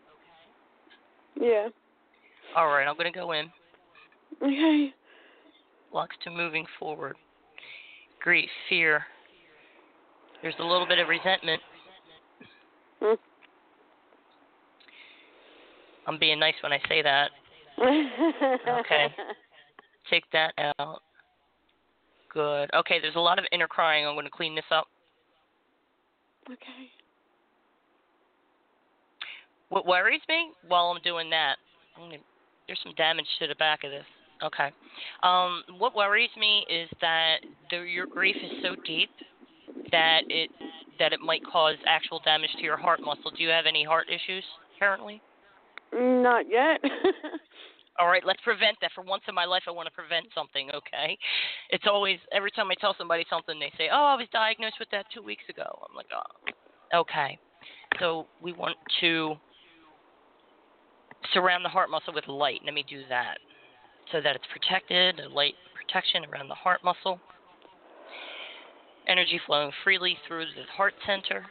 [1.40, 1.68] Yeah.
[2.56, 2.88] All right.
[2.88, 3.52] I'm going to go in.
[4.42, 4.94] Okay.
[5.94, 7.16] Locks to moving forward.
[8.22, 9.04] Grief, fear.
[10.42, 11.62] There's a little bit of resentment.
[13.00, 13.16] Hmm.
[16.08, 17.32] I'm being nice when I say that.
[17.80, 19.08] Okay.
[20.10, 21.02] Take that out.
[22.34, 22.70] Good.
[22.74, 24.06] Okay, there's a lot of inner crying.
[24.06, 24.88] I'm going to clean this up.
[26.48, 26.90] Okay.
[29.70, 31.56] What worries me while I'm doing that,
[31.96, 32.18] I'm gonna,
[32.68, 34.06] there's some damage to the back of this.
[34.44, 34.72] Okay.
[35.24, 37.38] Um, what worries me is that
[37.70, 39.10] the, your grief is so deep
[39.92, 40.50] that it
[41.00, 43.32] that it might cause actual damage to your heart muscle.
[43.36, 44.44] Do you have any heart issues
[44.78, 45.22] currently?
[45.94, 46.80] Not yet.
[48.00, 48.92] All right, let's prevent that.
[48.96, 50.70] For once in my life, I want to prevent something.
[50.74, 51.18] Okay,
[51.70, 54.90] it's always every time I tell somebody something, they say, "Oh, I was diagnosed with
[54.92, 57.38] that two weeks ago." I'm like, "Oh, okay."
[58.00, 59.36] So we want to
[61.34, 62.62] surround the heart muscle with light.
[62.66, 63.38] Let me do that
[64.12, 67.20] so that it's protected, a light protection around the heart muscle.
[69.08, 71.46] Energy flowing freely through the heart center.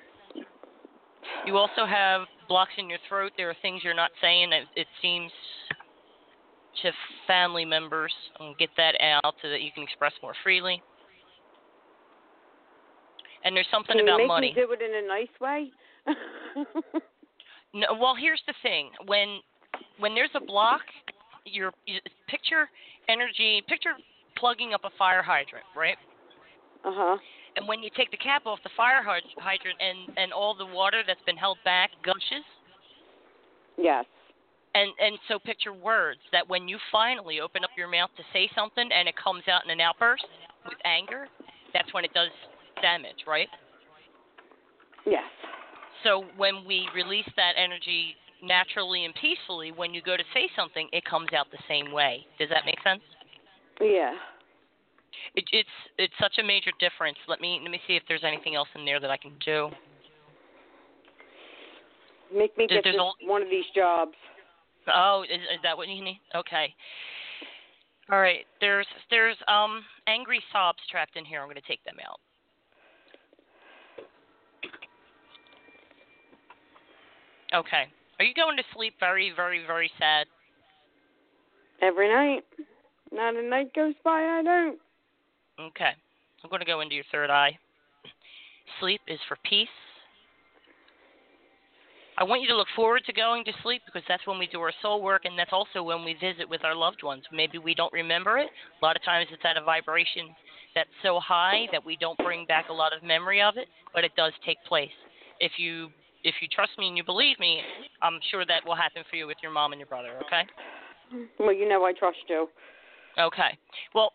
[1.47, 3.33] You also have blocks in your throat.
[3.37, 4.53] There are things you're not saying.
[4.53, 5.31] It, it seems
[6.83, 6.91] to
[7.27, 8.13] family members.
[8.39, 10.83] And get that out so that you can express more freely.
[13.45, 14.49] And there's something Can you about make money.
[14.49, 15.71] me do it in a nice way?
[17.73, 18.91] No, well, here's the thing.
[19.07, 19.41] When
[19.99, 20.81] when there's a block,
[21.45, 21.73] you're
[22.29, 22.69] picture
[23.09, 23.63] energy.
[23.69, 23.93] Picture
[24.37, 25.97] plugging up a fire hydrant, right?
[26.85, 27.17] Uh huh.
[27.57, 31.03] And when you take the cap off the fire hydrant and and all the water
[31.07, 32.47] that's been held back gushes.
[33.77, 34.05] Yes.
[34.75, 38.49] And and so picture words that when you finally open up your mouth to say
[38.55, 40.27] something and it comes out in an outburst
[40.65, 41.27] with anger,
[41.73, 42.31] that's when it does
[42.81, 43.49] damage, right?
[45.07, 45.25] Yes.
[46.05, 50.89] So when we release that energy naturally and peacefully, when you go to say something,
[50.93, 52.27] it comes out the same way.
[52.39, 53.03] Does that make sense?
[53.81, 54.15] Yeah.
[55.35, 57.19] It, it's it's such a major difference.
[57.29, 59.71] Let me let me see if there's anything else in there that I can do.
[62.35, 64.15] Make me get there's this, al- one of these jobs.
[64.93, 66.21] Oh, is, is that what you need?
[66.35, 66.75] Okay.
[68.11, 68.45] All right.
[68.61, 71.41] There's there's um angry sobs trapped in here.
[71.41, 72.21] I'm going to take them out.
[77.53, 77.85] Okay.
[78.21, 80.27] Are you going to sleep very very very sad?
[81.81, 82.45] Every night.
[83.11, 84.79] Not a night goes by I don't.
[85.59, 85.93] Okay.
[86.45, 87.59] I'm going to go into your third eye.
[88.79, 89.69] Sleep is for peace.
[92.19, 94.61] I want you to look forward to going to sleep because that's when we do
[94.61, 97.25] our soul work and that's also when we visit with our loved ones.
[97.33, 98.49] Maybe we don't remember it.
[98.83, 100.29] A lot of times it's at a vibration
[100.75, 104.05] that's so high that we don't bring back a lot of memory of it, but
[104.05, 104.93] it does take place.
[105.41, 105.89] If you
[106.25, 107.61] if you trust me and you believe me,
[108.03, 110.43] I'm sure that will happen for you with your mom and your brother, okay?
[111.39, 112.49] Well, you know I trust you.
[113.19, 113.59] Okay.
[113.95, 114.13] Well,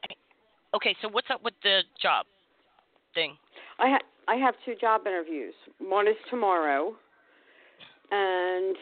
[0.76, 2.26] okay, so what's up with the job
[3.14, 3.36] thing?
[3.80, 5.54] I ha- I have two job interviews.
[5.80, 6.96] One is tomorrow,
[8.12, 8.76] and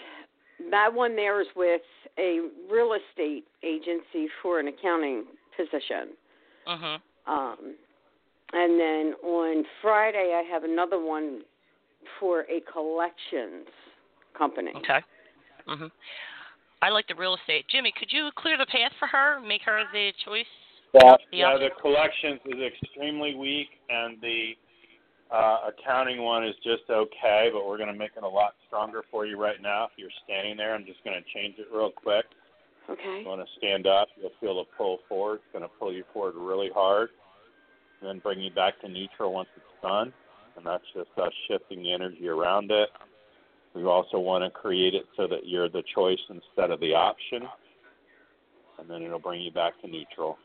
[0.72, 1.82] that one there is with
[2.18, 5.26] a real estate agency for an accounting
[5.58, 6.16] position.
[6.68, 6.98] Uh-huh.
[7.32, 7.76] Um,
[8.54, 11.42] and then on Friday, I have another one
[12.20, 13.68] for a collections
[14.38, 14.72] company.
[14.76, 15.02] Okay.
[15.68, 15.92] Mhm.
[16.82, 17.66] I like the real estate.
[17.70, 19.40] Jimmy, could you clear the path for her?
[19.40, 20.46] Make her the choice.
[20.94, 21.54] Yeah, The yeah.
[21.54, 21.70] option?
[21.70, 24.58] The collections is extremely weak, and the
[25.32, 27.50] uh, accounting one is just okay.
[27.52, 29.86] But we're going to make it a lot stronger for you right now.
[29.86, 32.26] If you're standing there, I'm just going to change it real quick.
[32.90, 33.22] Okay.
[33.22, 35.36] You want to stand up, you'll feel the pull forward.
[35.36, 37.10] It's going to pull you forward really hard,
[38.02, 40.12] and then bring you back to neutral once it's done.
[40.56, 42.90] And that's just us shifting the energy around it.
[43.74, 47.42] We also want to create it so that you're the choice instead of the option,
[48.80, 50.38] and then it'll bring you back to neutral.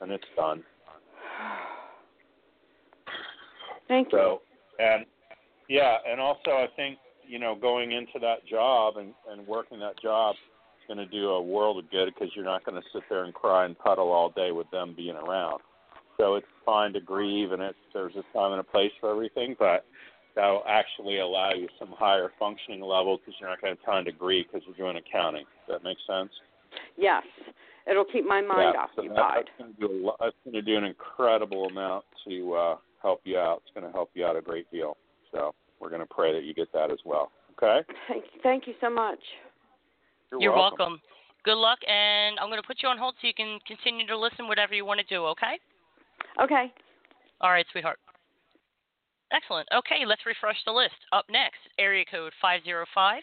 [0.00, 0.62] And it's done.
[3.88, 4.18] Thank you.
[4.18, 4.42] So,
[4.78, 5.04] and
[5.68, 10.00] yeah, and also I think you know going into that job and and working that
[10.00, 13.02] job is going to do a world of good because you're not going to sit
[13.10, 15.60] there and cry and puddle all day with them being around.
[16.18, 19.56] So it's fine to grieve, and it's there's a time and a place for everything,
[19.58, 19.84] but
[20.34, 24.04] that'll actually allow you some higher functioning level because you're not going to have time
[24.04, 25.44] to grieve because you're doing accounting.
[25.66, 26.30] Does that make sense?
[26.96, 27.22] Yes,
[27.90, 29.44] it'll keep my mind yeah, so that, occupied.
[29.46, 32.76] that's going to do a lot, that's going to do an incredible amount to uh,
[33.00, 33.62] help you out.
[33.64, 34.96] It's going to help you out a great deal.
[35.32, 37.30] So we're going to pray that you get that as well.
[37.56, 37.80] Okay.
[38.08, 39.18] Thank, thank you so much.
[40.30, 40.78] You're, You're welcome.
[40.78, 41.00] welcome.
[41.44, 44.18] Good luck, and I'm going to put you on hold so you can continue to
[44.18, 45.24] listen whatever you want to do.
[45.26, 45.58] Okay?
[46.42, 46.72] Okay.
[47.40, 47.98] All right, sweetheart.
[49.32, 49.68] Excellent.
[49.74, 50.94] Okay, let's refresh the list.
[51.12, 53.22] Up next, area code 505,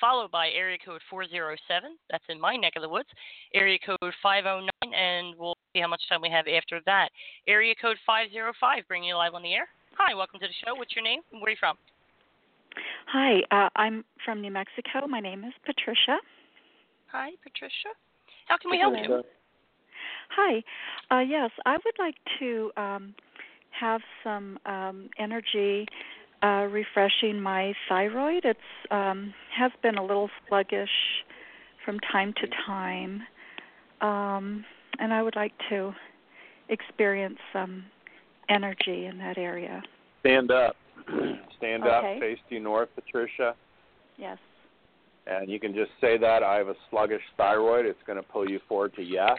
[0.00, 1.96] followed by area code 407.
[2.10, 3.08] That's in my neck of the woods.
[3.54, 7.10] Area code 509, and we'll see how much time we have after that.
[7.48, 9.68] Area code 505, bringing you live on the air.
[9.98, 10.74] Hi, welcome to the show.
[10.76, 11.20] What's your name?
[11.30, 11.76] Where are you from?
[13.12, 15.06] Hi, uh, I'm from New Mexico.
[15.08, 16.18] My name is Patricia.
[17.10, 17.90] Hi, Patricia.
[18.46, 19.22] How can we help you?
[20.36, 20.62] Hi.
[21.10, 23.14] Uh, yes, I would like to um,
[23.78, 25.86] have some um, energy
[26.42, 28.44] uh, refreshing my thyroid.
[28.44, 28.58] It's
[28.90, 30.90] um, has been a little sluggish
[31.84, 33.22] from time to time,
[34.00, 34.64] um,
[34.98, 35.92] and I would like to
[36.68, 37.84] experience some
[38.48, 39.82] energy in that area.
[40.20, 40.76] Stand up.
[41.58, 42.14] Stand Okay.
[42.16, 42.20] up.
[42.20, 43.54] Face due north, Patricia.
[44.16, 44.38] Yes.
[45.26, 47.86] And you can just say that I have a sluggish thyroid.
[47.86, 49.36] It's going to pull you forward to yes.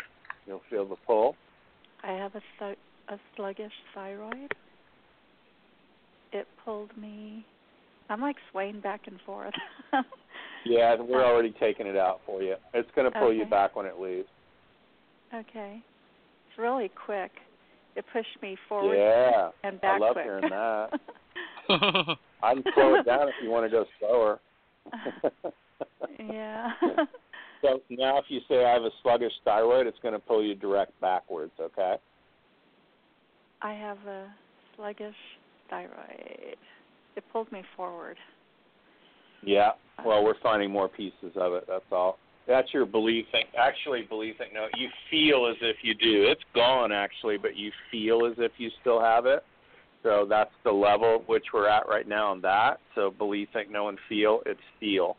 [0.52, 1.38] You'll feel the pull.
[2.04, 4.52] I have a, th- a sluggish thyroid.
[6.34, 7.46] It pulled me.
[8.10, 9.54] I'm like swaying back and forth.
[10.64, 12.54] Yeah, we're uh, already taking it out for you.
[12.76, 14.28] It's going to pull you back when it leaves.
[15.34, 15.82] okay.
[16.48, 17.32] It's really quick.
[17.96, 19.50] It pushed me forward Yeah.
[19.64, 19.96] and back.
[19.96, 20.26] I love quick.
[20.26, 20.90] hearing that.
[22.44, 24.40] I can slow it down if you want to go slower.
[26.20, 26.70] yeah.
[27.62, 30.56] So now if you say I have a sluggish thyroid, it's going to pull you
[30.56, 31.95] direct backwards, okay?
[33.62, 34.34] I have a
[34.76, 35.15] sluggish
[35.69, 36.58] thyroid.
[37.15, 38.17] It pulled me forward.
[39.43, 39.69] Yeah.
[39.69, 40.04] Uh-huh.
[40.06, 41.65] Well, we're finding more pieces of it.
[41.67, 42.17] That's all.
[42.47, 43.45] That's your belief thing.
[43.58, 44.50] Actually, belief thing.
[44.54, 46.26] No, you feel as if you do.
[46.30, 49.43] It's gone actually, but you feel as if you still have it.
[50.04, 52.80] So that's the level which we're at right now on that.
[52.96, 54.42] So believe, think, know, and feel.
[54.48, 55.17] It's feel.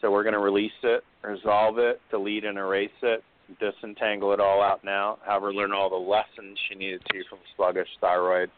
[0.00, 3.22] So we're going to release it, resolve it, delete and erase it,
[3.60, 5.18] disentangle it all out now.
[5.26, 8.50] Have her learn all the lessons she needed to from sluggish thyroid.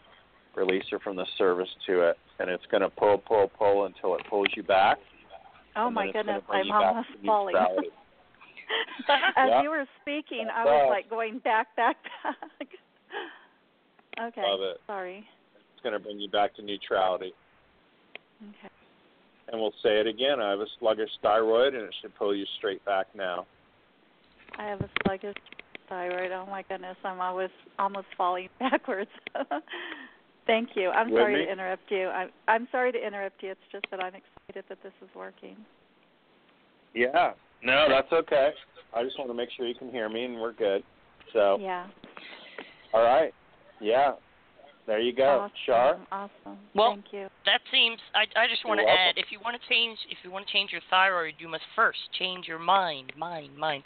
[0.54, 4.14] Release her from the service to it, and it's going to pull, pull, pull until
[4.16, 4.98] it pulls you back.
[5.76, 7.54] Oh my then it's gonna goodness, I'm almost falling.
[9.36, 9.62] As Yeah.
[9.62, 12.68] you were speaking, I was like going back, back, back.
[14.20, 14.42] Okay.
[14.42, 14.78] Love it.
[14.88, 15.24] Sorry.
[15.72, 17.32] It's going to bring you back to neutrality.
[18.42, 18.72] Okay.
[19.50, 20.40] And we'll say it again.
[20.40, 23.46] I have a sluggish thyroid, and it should pull you straight back now.
[24.58, 25.36] I have a sluggish
[25.88, 26.32] thyroid.
[26.32, 29.10] Oh my goodness, I'm always almost falling backwards.
[30.46, 30.90] Thank you.
[30.90, 31.44] I'm With sorry me?
[31.46, 32.08] to interrupt you.
[32.08, 33.50] I'm I'm sorry to interrupt you.
[33.50, 35.56] It's just that I'm excited that this is working.
[36.94, 37.32] Yeah.
[37.62, 38.50] No, that's okay.
[38.94, 40.82] I just want to make sure you can hear me, and we're good.
[41.32, 41.86] So, Yeah.
[42.94, 43.34] all right.
[43.80, 44.12] Yeah.
[44.88, 45.44] There you go.
[45.44, 45.52] Awesome.
[45.66, 46.00] Char?
[46.10, 46.58] Awesome.
[46.74, 47.28] Well, Thank you.
[47.44, 47.98] That seems.
[48.14, 49.08] I I just want to You're welcome.
[49.10, 49.18] add.
[49.18, 51.98] If you want to change, if you want to change your thyroid, you must first
[52.18, 53.84] change your mind, mind, mind.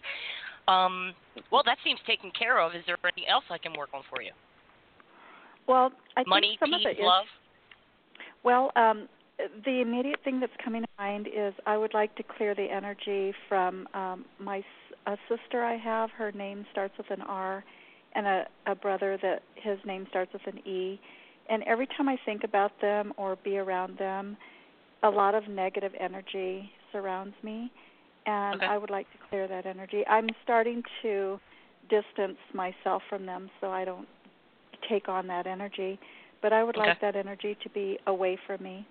[0.68, 1.12] Um.
[1.50, 2.72] Well, that seems taken care of.
[2.76, 4.30] Is there anything else I can work on for you?
[5.66, 7.26] Well, I Money, think some peace, of it is love.
[8.44, 9.08] Well, um,
[9.64, 13.32] the immediate thing that's coming to mind is I would like to clear the energy
[13.48, 14.64] from um, my s-
[15.06, 16.10] a sister I have.
[16.10, 17.64] Her name starts with an R,
[18.14, 21.00] and a, a brother that his name starts with an E.
[21.48, 24.36] And every time I think about them or be around them,
[25.02, 27.70] a lot of negative energy surrounds me,
[28.26, 28.66] and Okay.
[28.66, 30.06] I would like to clear that energy.
[30.06, 31.40] I'm starting to
[31.90, 34.06] distance myself from them so I don't
[34.88, 35.98] take on that energy
[36.42, 36.88] but I would Okay.
[36.88, 38.84] like that energy to be away from me.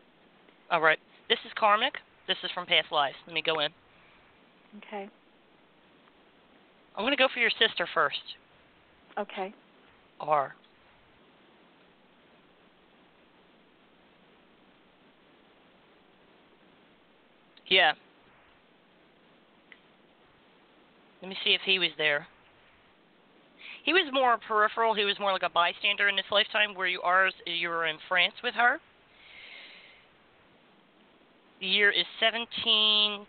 [0.72, 0.99] All right.
[1.28, 1.93] This is karmic.
[2.28, 3.17] This is from past lives.
[3.28, 3.72] Let me go in.
[4.78, 5.09] Okay.
[6.95, 8.38] I'm going to go for your sister first.
[9.18, 9.53] Okay.
[10.20, 10.55] R.
[17.68, 17.93] Yeah.
[21.22, 22.28] Let me see if he was there.
[23.84, 24.93] He was more peripheral.
[24.93, 27.97] He was more like a bystander in this lifetime, where you are you were in
[28.07, 28.80] France with her.
[31.59, 33.26] The year is 1710,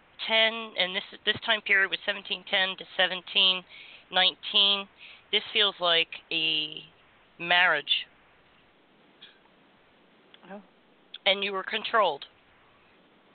[0.76, 4.88] and this this time period was 1710 to 1719.
[5.32, 6.84] This feels like a
[7.38, 8.06] marriage,
[10.50, 10.60] Oh.
[11.26, 12.26] and you were controlled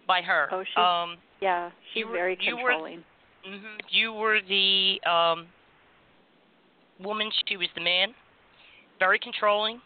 [0.05, 0.47] by her.
[0.51, 0.75] Oh, she.
[0.79, 3.03] um, Yeah, she's you were- very you were- controlling.
[3.43, 5.47] hmm You were the um,
[6.99, 7.31] woman.
[7.47, 8.13] She was the man.
[8.99, 9.81] Very controlling.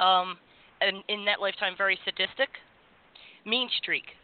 [0.00, 0.38] Um,
[0.80, 2.48] and in that lifetime, very sadistic.
[3.44, 4.16] Mean streak.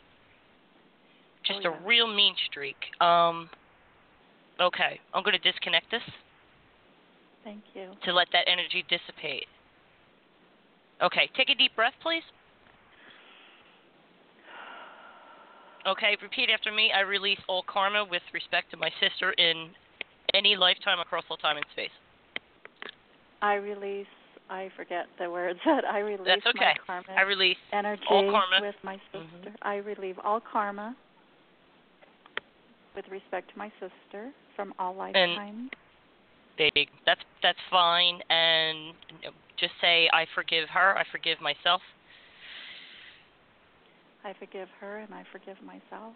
[1.45, 2.77] Just Oh, a real mean streak.
[3.01, 3.49] Um,
[4.61, 6.03] okay, I'm going to disconnect this
[7.45, 7.91] Thank you.
[8.05, 9.47] to let that energy dissipate.
[11.03, 12.23] Okay, take a deep breath, please.
[15.87, 16.91] Okay, repeat after me.
[16.95, 19.71] I release all karma with respect to my sister in
[20.35, 21.95] any lifetime across all time and space.
[23.41, 24.07] I release.
[24.51, 26.75] I forget the words, but I release That's okay.
[26.87, 28.61] my karma I release energy all karma.
[28.61, 29.51] with my sister.
[29.51, 29.55] Mhm.
[29.63, 30.97] I relieve all karma
[32.97, 35.71] with respect to my sister from all lifetimes.
[36.59, 36.89] big.
[37.07, 38.19] That's that's fine.
[38.29, 38.93] And
[39.61, 40.99] just say I forgive her.
[40.99, 41.81] I forgive myself.
[44.25, 46.13] I forgive her and I forgive myself.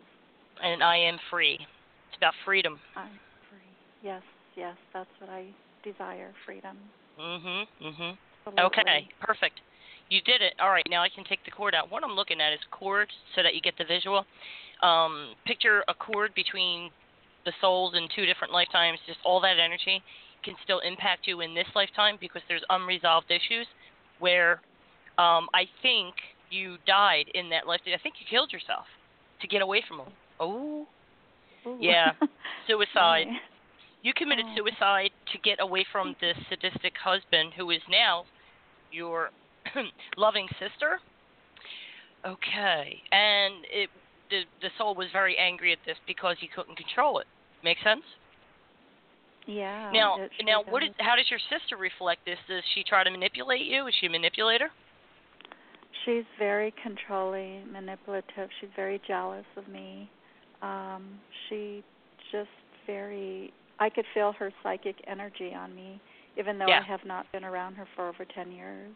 [0.61, 1.55] And I am free.
[1.55, 2.80] It's about freedom.
[2.97, 3.14] I'm
[3.49, 3.70] free.
[4.03, 4.22] Yes,
[4.57, 5.47] yes, that's what I
[5.84, 6.76] desire, freedom.
[7.16, 7.68] Mhm.
[7.80, 8.18] Mhm.
[8.45, 8.64] Absolutely.
[8.64, 9.09] Okay.
[9.20, 9.61] Perfect.
[10.09, 10.55] You did it.
[10.59, 10.86] All right.
[10.90, 11.88] Now I can take the cord out.
[11.88, 14.26] What I'm looking at is cord, so that you get the visual.
[14.82, 16.90] Um, picture a cord between
[17.45, 18.99] the souls in two different lifetimes.
[19.07, 20.03] Just all that energy
[20.45, 23.66] can still impact you in this lifetime because there's unresolved issues
[24.18, 24.61] where
[25.18, 26.14] um, I think
[26.51, 27.95] you died in that lifetime.
[27.99, 28.84] I think you killed yourself
[29.40, 30.09] to get away from them.
[30.40, 30.86] Oh,
[31.66, 31.78] Ooh.
[31.80, 32.12] yeah.
[32.66, 33.26] suicide.
[34.03, 34.57] You committed Oh.
[34.57, 38.24] suicide to get away from this sadistic husband who is now
[38.90, 39.30] your
[40.16, 40.99] loving sister.
[42.24, 43.90] Okay, and it
[44.32, 47.26] the the soul was very angry at this because he couldn't control it.
[47.62, 48.02] Make sense?
[49.46, 49.90] Yeah.
[49.92, 50.90] now, now, what does.
[50.90, 52.38] is how does your sister reflect this?
[52.48, 53.86] Does she try to manipulate you?
[53.86, 54.70] Is she a manipulator?
[56.04, 58.48] She's very controlling, manipulative.
[58.60, 60.08] She's very jealous of me.
[60.62, 61.18] Um,
[61.48, 61.84] she
[62.30, 62.48] just
[62.86, 63.52] very.
[63.78, 66.00] I could feel her psychic energy on me,
[66.38, 66.80] even though Yeah.
[66.80, 68.92] I have not been around her for over ten years.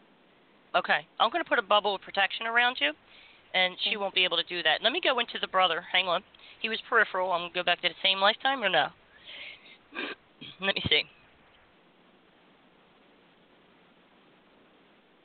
[0.75, 2.91] Okay, I'm going to put a bubble of protection around you,
[3.53, 4.81] and she won't be able to do that.
[4.83, 5.83] Let me go into the brother.
[5.91, 6.23] Hang on.
[6.61, 7.31] He was peripheral.
[7.31, 8.87] I'm going to go back to the same lifetime or no?
[10.61, 11.03] Let me see.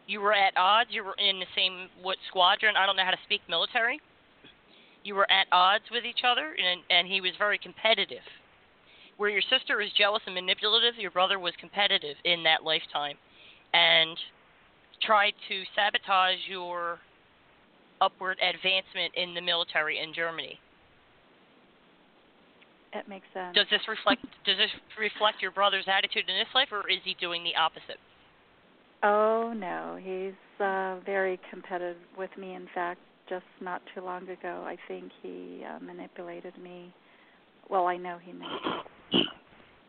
[0.07, 0.91] You were at odds.
[0.93, 2.75] You were in the same what squadron?
[2.77, 4.01] I don't know how to speak military.
[5.05, 8.25] you were at odds with each other, and and he was very competitive.
[9.17, 13.17] Where your sister was jealous and manipulative, your brother was competitive in that lifetime,
[13.73, 14.19] and
[15.03, 16.99] tried to sabotage your
[18.01, 20.59] upward advancement in the military in Germany.
[22.93, 23.55] It makes sense.
[23.55, 27.17] Does this reflect does this reflect your brother's attitude in this life, or is he
[27.21, 27.99] doing the opposite?
[29.03, 32.55] Oh no, he's uh, very competitive with me.
[32.55, 36.93] In fact, just not too long ago, I think he uh, manipulated me.
[37.69, 38.87] Well, I know he manipulated,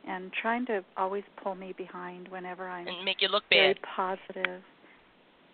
[0.07, 3.81] and trying to always pull me behind whenever I'm and make you look very bad.
[3.95, 4.61] positive.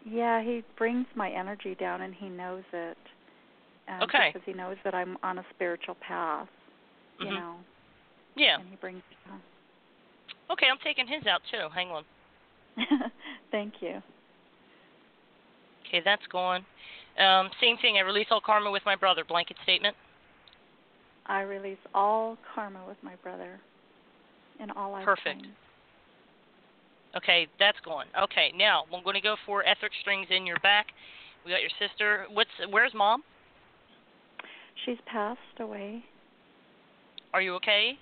[0.05, 2.97] Yeah, he brings my energy down, and he knows it.
[3.87, 4.31] Um, Okay.
[4.33, 6.47] Because he knows that I'm on a spiritual path.
[7.19, 7.35] You Mhm.
[7.35, 7.59] know,
[8.35, 8.57] Yeah.
[8.59, 9.41] and he brings it down.
[10.49, 11.69] Okay, I'm taking his out too.
[11.69, 12.05] Hang on.
[13.51, 14.01] Thank you.
[15.87, 16.65] Okay, that's gone.
[17.19, 17.97] Um, same thing.
[17.97, 19.23] I release all karma with my brother.
[19.23, 19.95] Blanket statement.
[21.25, 23.59] I release all karma with my brother
[24.59, 25.19] in all lifetimes.
[25.23, 25.47] Perfect.
[27.15, 28.05] Okay, that's gone.
[28.23, 30.87] Okay, now I'm going to go for etheric strings in your back.
[31.45, 32.25] We got your sister.
[32.31, 33.23] What's where's mom?
[34.85, 36.03] She's passed away.
[37.33, 37.97] Are you okay?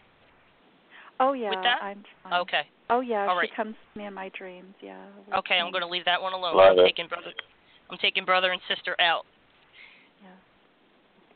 [1.19, 1.79] Oh yeah, With that?
[1.81, 2.33] I'm fine.
[2.41, 2.61] Okay.
[2.91, 3.55] Oh yeah, All she right.
[3.55, 4.75] comes to me in my dreams.
[4.81, 5.05] Yeah.
[5.33, 6.57] Okay, I'm going to leave that one alone.
[6.57, 6.85] Love I'm it.
[6.85, 7.31] taking brother.
[7.89, 9.25] I'm taking brother and sister out.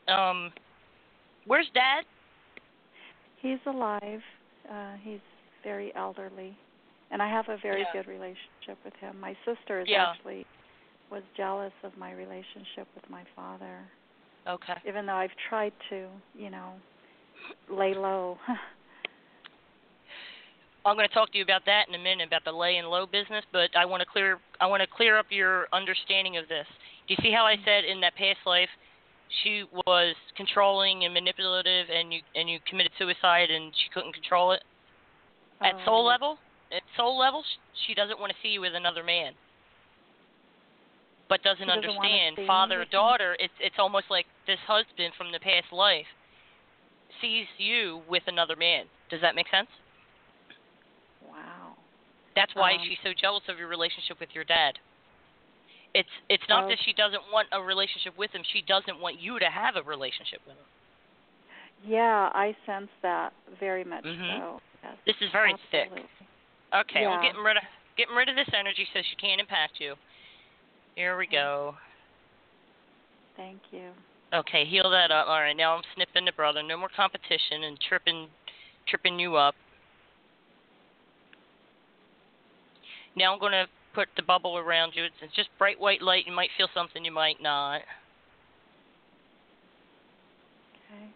[0.06, 0.30] Yeah.
[0.30, 0.52] Um,
[1.46, 2.04] where's dad?
[3.40, 4.20] He's alive.
[4.70, 5.20] Uh, he's
[5.64, 6.54] very elderly,
[7.10, 7.92] and I have a very Yeah.
[7.92, 9.18] good relationship with him.
[9.18, 10.10] My sister is Yeah.
[10.10, 10.46] actually
[11.10, 13.80] was jealous of my relationship with my father,
[14.46, 14.76] Okay.
[14.84, 16.78] even though I've tried to, you know,
[17.68, 18.38] lay low.
[20.86, 22.86] I'm going to talk to you about that in a minute about the lay and
[22.86, 26.46] low business, but I want to clear I want to clear up your understanding of
[26.48, 26.66] this.
[27.08, 28.70] Do you see how I said in that past life
[29.42, 34.52] she was controlling and manipulative and you and you committed suicide and she couldn't control
[34.52, 34.62] it?
[35.60, 36.38] At Oh, soul level,
[36.70, 37.42] at soul level,
[37.86, 39.32] she doesn't want to see you with another man.
[41.28, 42.88] But doesn't doesn't understand father him?
[42.92, 43.36] daughter.
[43.40, 46.06] It's it's almost like this husband from the past life
[47.20, 48.84] sees you with another man.
[49.10, 49.68] Does that make sense?
[52.36, 54.78] That's why Um, she's so jealous of your relationship with your dad.
[55.94, 56.68] It's it's not Oh.
[56.68, 58.44] that she doesn't want a relationship with him.
[58.44, 60.66] She doesn't want you to have a relationship with him.
[61.82, 64.38] Yeah, I sense that very much Mhm.
[64.38, 64.62] so.
[64.82, 65.90] Yes, This is very thick.
[66.72, 67.22] Okay, Yeah.
[67.22, 67.64] getting rid of
[67.96, 69.96] getting rid of this energy so she can't impact you.
[70.96, 71.78] Here we go.
[73.36, 73.94] Thank you.
[74.34, 75.28] Okay, heal that up.
[75.28, 76.62] All right, now I'm snipping the brother.
[76.62, 78.30] No more competition and tripping
[78.86, 79.56] tripping you up.
[83.16, 85.04] Now I'm going to put the bubble around you.
[85.04, 86.26] It's, it's just bright white light.
[86.26, 87.80] You might feel something, you might not.
[90.92, 91.10] Okay.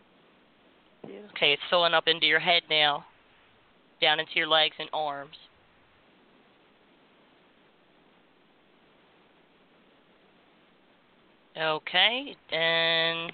[1.07, 1.31] Beautiful.
[1.37, 3.05] Okay, it's filling up into your head now,
[4.01, 5.37] down into your legs and arms.
[11.61, 13.33] Okay, and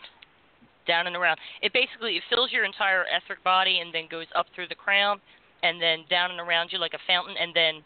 [0.89, 1.39] down and around.
[1.63, 5.21] It basically it fills your entire etheric body and then goes up through the crown
[5.63, 7.83] and then down and around you like a fountain and then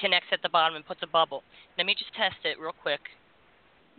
[0.00, 1.42] connects at the bottom and puts a bubble.
[1.76, 3.00] Let me just test it real quick.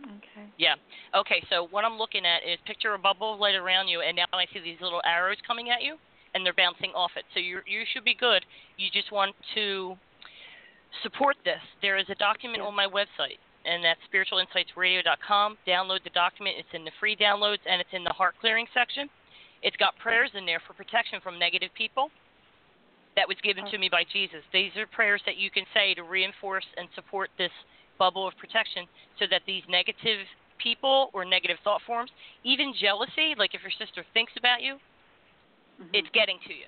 [0.02, 0.46] Okay.
[0.58, 0.74] Yeah.
[1.14, 4.16] Okay, so what I'm looking at is picture a bubble of light around you, and
[4.16, 5.96] now I see these little arrows coming at you,
[6.34, 7.24] and they're bouncing off it.
[7.32, 8.44] So you you should be good.
[8.76, 9.96] You just want to
[11.02, 11.60] support this.
[11.80, 12.68] There is a document Yeah.
[12.68, 15.58] on my website, and that's spiritualinsightsradio.com.
[15.66, 16.56] Download the document.
[16.58, 19.08] It's in the free downloads, and it's in the heart clearing section.
[19.62, 22.10] It's got prayers in there for protection from negative people.
[23.16, 24.44] That was given to me by Jesus.
[24.52, 27.50] These are prayers that you can say to reinforce and support this
[27.98, 28.84] bubble of protection
[29.18, 30.28] so that these negative
[30.62, 32.10] people or negative thought forms,
[32.44, 34.78] even jealousy, like if your sister thinks about you,
[35.80, 35.90] Mhm.
[35.94, 36.66] it's getting to you.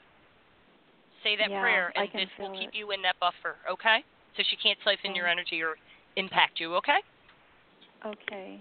[1.23, 2.75] Say that Yeah, prayer, and this will feel keep it.
[2.77, 4.03] you in that buffer, okay?
[4.37, 5.77] So she can't siphon your energy or
[6.17, 7.03] impact you, okay?
[8.05, 8.61] Okay.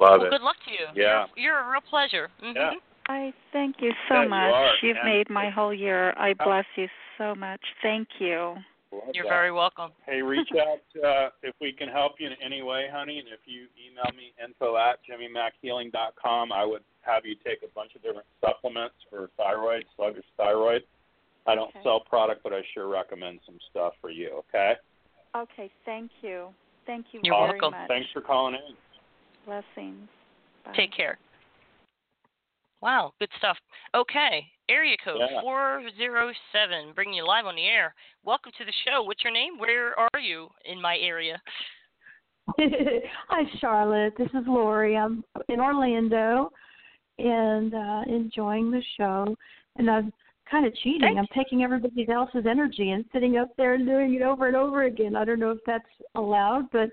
[0.00, 0.30] Love well, it.
[0.30, 0.88] good luck to you.
[0.94, 1.26] Yeah.
[1.36, 2.30] You're, you're a real pleasure.
[2.40, 2.72] hmm Yeah.
[3.08, 4.52] I thank you so Yeah, you much.
[4.54, 4.74] are.
[4.82, 6.14] You've And- made my whole year.
[6.16, 6.88] I bless you
[7.18, 7.60] so much.
[7.82, 8.56] Thank you.
[8.92, 9.30] Love You're that.
[9.30, 9.90] very welcome.
[10.06, 13.18] Hey, reach out uh, if we can help you in any way, honey.
[13.18, 17.94] And if you email me info at jimmymackhealing.com, I would have you take a bunch
[17.96, 20.84] of different supplements for thyroid, sluggish thyroid.
[21.46, 21.82] I don't Okay.
[21.82, 24.30] sell product, but I sure recommend some stuff for you.
[24.48, 24.76] Okay.
[25.34, 26.54] Okay, thank you.
[26.86, 27.78] Thank you You're very welcome.
[27.78, 27.88] much.
[27.88, 28.76] Thanks for calling in.
[29.44, 30.08] Blessings.
[30.64, 30.72] Bye.
[30.74, 31.18] Take care.
[32.84, 33.56] Wow, good stuff.
[33.94, 35.40] Okay, area code Yeah.
[35.40, 37.94] 407, bringing you live on the air.
[38.24, 39.02] Welcome to the show.
[39.04, 39.56] What's your name?
[39.56, 41.40] Where are you in my area?
[42.58, 44.12] Hi, Charlotte.
[44.18, 44.98] This is Lori.
[44.98, 46.52] I'm in Orlando.
[47.18, 49.34] and uh, enjoying the show.
[49.76, 50.12] And I'm
[50.50, 51.00] kind of cheating.
[51.00, 51.18] Thanks.
[51.18, 54.82] I'm taking everybody else's energy and sitting up there and doing it over and over
[54.82, 55.16] again.
[55.16, 56.90] I don't know if that's allowed, but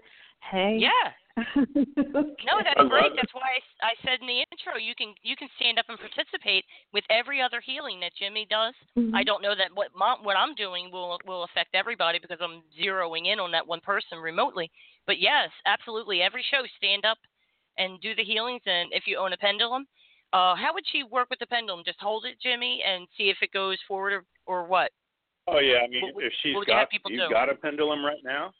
[0.51, 0.77] hey.
[0.79, 1.11] Yeah.
[1.37, 2.43] Okay.
[2.45, 3.11] No, that's great.
[3.15, 6.65] That's why I said in the intro you can you can stand up and participate
[6.93, 8.73] with every other healing that Jimmy does.
[8.97, 9.11] Mhm.
[9.13, 12.63] I don't know that what my, what I'm doing will will affect everybody because I'm
[12.79, 14.69] zeroing in on that one person remotely.
[15.07, 16.21] But yes, absolutely.
[16.21, 17.17] Every show, stand up
[17.77, 18.61] and do the healings.
[18.65, 19.87] And if you own a pendulum,
[20.33, 21.83] uh, how would she work with the pendulum?
[21.85, 24.91] Just hold it, Jimmy, and see if it goes forward or, or what?
[25.47, 27.33] Oh yeah, I mean, What if she's would you have got, people you've do?
[27.33, 28.53] got a pendulum right now.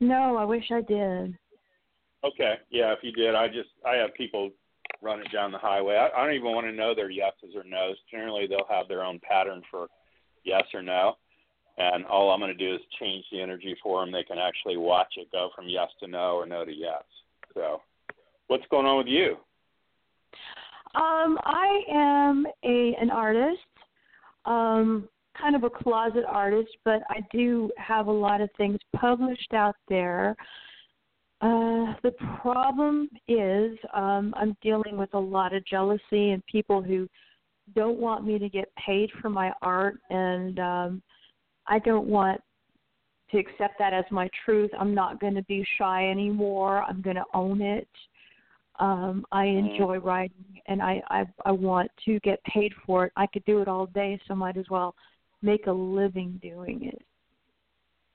[0.00, 1.38] No, I wish I did.
[2.24, 4.50] Okay, yeah, if you did, I just I have people
[5.02, 5.94] run it down the highway.
[5.94, 7.96] I, I don't even want to know their yeses or nos.
[8.10, 9.86] Generally, they'll have their own pattern for
[10.44, 11.14] yes or no,
[11.76, 14.12] and all I'm going to do is change the energy for them.
[14.12, 17.04] They can actually watch it go from yes to no or no to yes.
[17.54, 17.82] So,
[18.48, 19.36] what's going on with you?
[20.94, 23.60] Um, I am a an artist,
[24.44, 25.08] um,
[25.40, 29.76] kind of a closet artist, but I do have a lot of things published out
[29.88, 30.34] there.
[31.40, 32.12] Uh, the
[32.42, 37.08] problem is um, I'm dealing with a lot of jealousy and people who
[37.74, 41.02] don't want me to get paid for my art, and um,
[41.66, 42.40] I don't want
[43.30, 44.70] to accept that as my truth.
[44.78, 46.82] I'm not going to be shy anymore.
[46.82, 47.88] I'm going to own it.
[48.80, 53.12] Um, I enjoy writing, and I, I I want to get paid for it.
[53.16, 54.94] I could do it all day, so might as well
[55.42, 57.02] make a living doing it.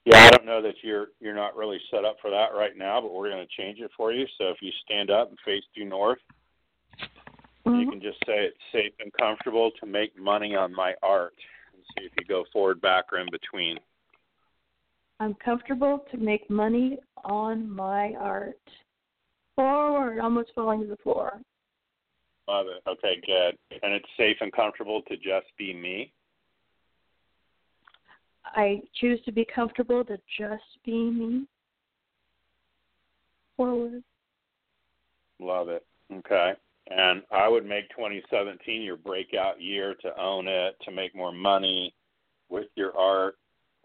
[0.06, 3.00] Yeah, I don't know that you're you're not really set up for that right now,
[3.00, 4.26] but we're going to change it for you.
[4.38, 6.20] So if you stand up and face due north,
[7.00, 7.90] you mm-hmm.
[7.90, 11.36] can just say it's safe and comfortable to make money on my art,
[11.74, 13.78] and see if you go forward, back, or in between.
[15.22, 18.60] I'm comfortable to make money on my art.
[19.56, 21.40] Forward, almost falling to the floor.
[22.50, 22.90] Love it.
[22.90, 23.58] Okay, good.
[23.84, 26.12] And it's safe and comfortable to just be me.
[28.46, 31.48] I choose to be comfortable to just be me.
[33.56, 34.04] Forward.
[35.40, 35.86] Love it.
[36.12, 36.54] Okay.
[36.90, 41.94] And I would make 2017 your breakout year to own it, to make more money
[42.50, 43.36] with your art,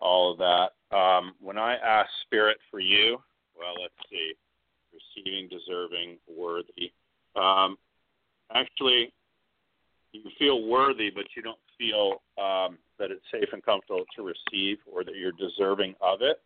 [0.01, 0.97] all of that.
[0.97, 3.19] Um, when I ask Spirit for you,
[3.57, 4.33] well, let's see,
[4.93, 6.93] receiving, deserving, worthy.
[7.37, 7.77] Um,
[8.53, 9.13] actually,
[10.13, 14.79] you feel worthy, but you don't feel um, that it's safe and comfortable to receive
[14.93, 16.41] or that you're deserving of it.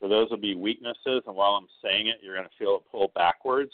[0.00, 2.82] So those will be weaknesses, and while I'm saying it, you're going to feel it
[2.90, 3.70] pull backwards.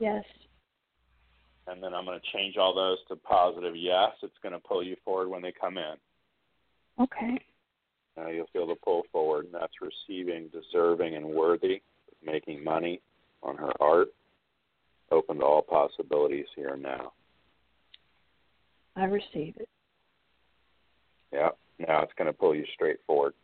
[0.00, 0.24] Yes.
[1.68, 4.10] and then I'm going to change all those to positive yes.
[4.22, 5.94] It's going to pull you forward when they come in.
[7.00, 7.38] Okay.
[8.16, 11.82] Now you'll feel the pull forward, and that's receiving, deserving, and worthy,
[12.24, 13.00] making money
[13.42, 14.08] on her art.
[15.10, 17.12] Open to all possibilities here and now.
[18.96, 19.68] I receive it.
[21.32, 21.50] Yeah.
[21.78, 23.34] Now it's going to pull you straight forward.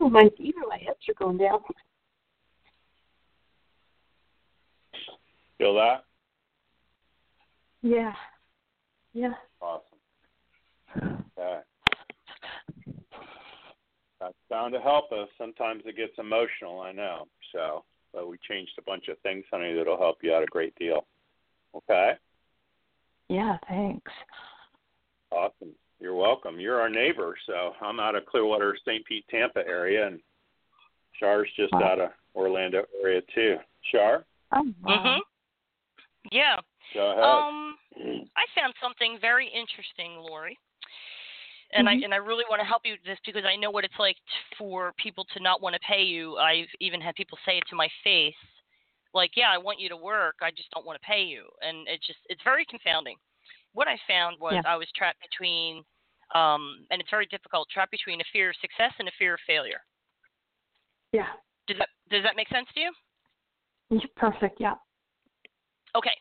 [0.00, 1.60] Oh, my even my hips are going down.
[5.58, 6.04] Feel that?
[7.82, 8.12] Yeah.
[9.12, 9.34] Yeah.
[9.60, 9.98] Awesome.
[11.38, 11.60] Okay.
[14.20, 15.28] That's bound to help us.
[15.38, 17.26] Sometimes it gets emotional, I know.
[17.52, 17.84] So,
[18.16, 21.06] but we changed a bunch of things, honey, that'll help you out a great deal.
[21.76, 22.12] Okay?
[23.28, 24.10] Yeah, thanks.
[25.30, 25.74] Awesome.
[26.00, 26.58] You're welcome.
[26.58, 29.04] You're our neighbor, so I'm out of Clearwater, St.
[29.04, 30.20] Pete, Tampa area, and
[31.20, 31.82] Char's just Wow.
[31.82, 33.58] out of Orlando area too.
[33.92, 35.20] Char, Oh, Mhm.
[36.30, 36.60] Yeah.
[36.94, 37.24] go ahead.
[37.24, 37.78] Um,
[38.36, 40.58] I found something very interesting, Lori.
[41.72, 41.90] And Mhm.
[41.90, 43.98] I and I really want to help you with this because I know what it's
[43.98, 46.36] like t- for people to not want to pay you.
[46.38, 48.36] I've even had people say it to my face,
[49.14, 51.88] like, "Yeah, I want you to work, I just don't want to pay you," and
[51.88, 53.16] it just it's very confounding.
[53.72, 54.62] What I found was Yeah.
[54.64, 55.84] I was trapped between,
[56.34, 59.40] um, and it's very difficult, trapped between a fear of success and a fear of
[59.40, 59.84] failure.
[61.12, 61.32] Yeah.
[61.66, 62.94] Does that does that make sense to you?
[64.16, 64.60] Perfect.
[64.60, 64.76] Yeah.
[65.94, 66.16] Okay.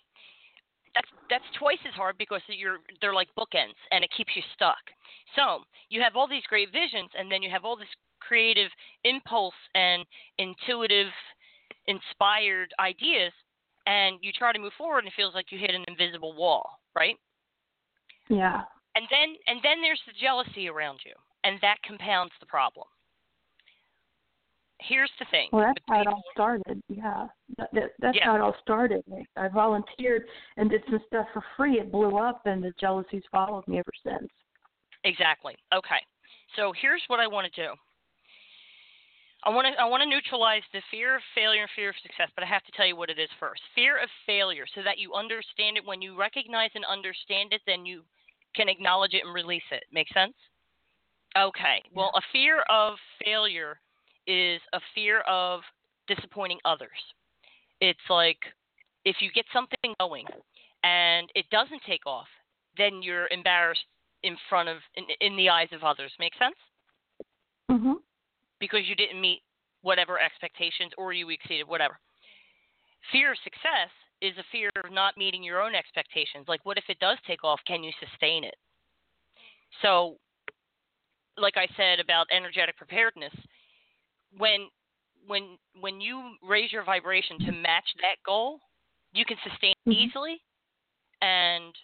[1.29, 4.81] That's twice as hard because you're they're like bookends and it keeps you stuck.
[5.35, 5.59] So
[5.89, 8.69] you have all these great visions and then you have all this creative
[9.03, 10.05] impulse and
[10.37, 11.11] intuitive
[11.87, 13.31] inspired ideas
[13.87, 16.79] and you try to move forward and it feels like you hit an invisible wall,
[16.95, 17.15] right?
[18.29, 18.61] Yeah.
[18.95, 21.13] And then and then there's the jealousy around you
[21.43, 22.87] and that compounds the problem.
[24.87, 25.49] Here's the thing.
[25.51, 26.81] Well, that's how it all started.
[26.87, 27.27] Yeah,
[27.57, 28.25] that, that, that's Yeah.
[28.25, 29.03] how it all started.
[29.35, 30.23] I volunteered
[30.57, 31.79] and did some stuff for free.
[31.79, 34.29] It blew up, and the jealousy's followed me ever since.
[35.03, 35.55] Exactly.
[35.73, 36.01] Okay.
[36.55, 37.73] So here's what I want to do.
[39.43, 42.29] I want to I want to neutralize the fear of failure and fear of success,
[42.33, 43.61] but I have to tell you what it is first.
[43.75, 45.85] Fear of failure, so that you understand it.
[45.85, 48.01] When you recognize and understand it, then you
[48.55, 49.83] can acknowledge it and release it.
[49.91, 50.33] Make sense?
[51.37, 51.83] Okay.
[51.93, 53.79] Well, a fear of failure
[54.27, 55.61] is a fear of
[56.07, 56.89] disappointing others.
[57.81, 58.39] It's like
[59.03, 60.25] if you get something going
[60.83, 62.27] and it doesn't take off,
[62.77, 63.85] then you're embarrassed
[64.23, 66.11] in front of in, in the eyes of others.
[66.19, 66.55] Make sense?
[67.69, 67.95] Mhm.
[68.59, 69.41] Because you didn't meet
[69.81, 71.99] whatever expectations or you exceeded whatever.
[73.11, 76.47] Fear of success is a fear of not meeting your own expectations.
[76.47, 78.55] Like what if it does take off, can you sustain it?
[79.81, 80.17] So
[81.37, 83.33] like I said about energetic preparedness,
[84.37, 84.69] when
[85.27, 88.59] when when you raise your vibration to match that goal,
[89.13, 89.93] you can sustain Mhm.
[89.93, 90.41] easily
[91.21, 91.75] and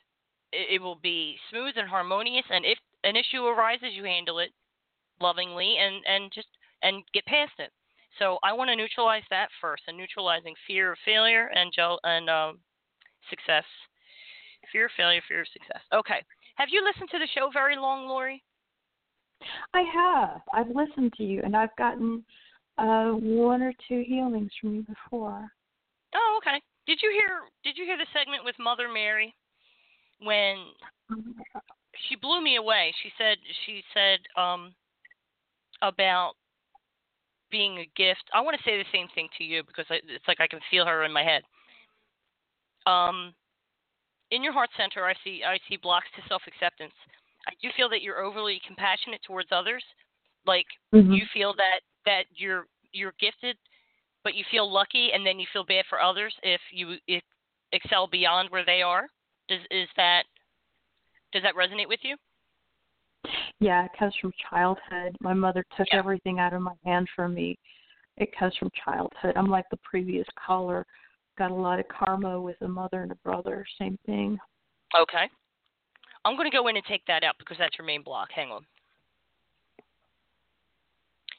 [0.51, 4.53] it, it will be smooth and harmonious and if an issue arises you handle it
[5.19, 6.47] lovingly and and just
[6.83, 7.71] and get past it.
[8.19, 12.29] So i want to neutralize that first and neutralizing fear of failure and gel and
[12.29, 12.59] um,
[13.29, 13.65] success.
[14.71, 15.81] Fear of failure fear of success.
[15.93, 16.23] Okay.
[16.55, 18.43] Have you listened to the show very long lori?
[19.73, 20.41] I have.
[20.53, 22.23] I've listened to you, and I've gotten
[22.77, 25.51] uh, one or two healings from you before.
[26.15, 29.33] oh okay did you hear did you hear the segment with mother mary
[30.19, 30.57] when
[32.07, 32.93] she blew me away.
[33.03, 34.73] She said she said um
[35.81, 36.33] about
[37.49, 38.23] being a gift.
[38.33, 40.59] I want to say the same thing to you because I, it's like I can
[40.69, 41.41] feel her in my head.
[42.85, 43.33] Um,
[44.31, 46.93] in your heart center, I see I see blocks to self acceptance.
[47.47, 49.83] I do feel that you're overly compassionate towards others.
[50.45, 51.15] Like Mhm.
[51.15, 53.57] you feel that that you're you're gifted,
[54.23, 57.23] but you feel lucky, and then you feel bad for others if you if
[57.71, 59.07] excel beyond where they are.
[59.47, 60.23] Does is that
[61.31, 62.15] does that resonate with you?
[63.59, 65.15] Yeah, it comes from childhood.
[65.19, 65.99] My mother took Yeah.
[65.99, 67.57] everything out of my hand from me.
[68.17, 69.37] It comes from childhood.
[69.37, 70.85] I'm like the previous caller.
[71.37, 73.65] Got a lot of karma with a mother and a brother.
[73.77, 74.39] Same thing.
[74.97, 75.29] Okay.
[76.25, 78.29] I'm going to go in and take that out because that's your main block.
[78.31, 78.65] Hang on.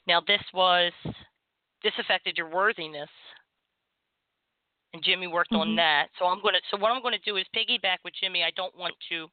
[0.07, 0.91] Now this was
[1.83, 3.09] this affected your worthiness,
[4.93, 5.75] and Jimmy worked on Mhm.
[5.77, 6.09] that.
[6.17, 6.61] So I'm going to.
[6.69, 8.43] So what I'm going to do is piggyback with Jimmy.
[8.43, 9.29] I don't want to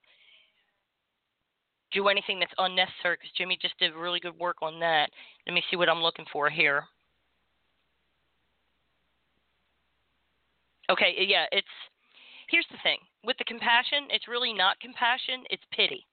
[1.92, 5.10] do anything that's unnecessary because Jimmy just did really good work on that.
[5.46, 6.86] Let me see what I'm looking for here.
[10.88, 11.68] Okay, yeah, it's
[12.48, 12.98] here's the thing.
[13.22, 16.06] With the compassion, it's really not compassion, it's pity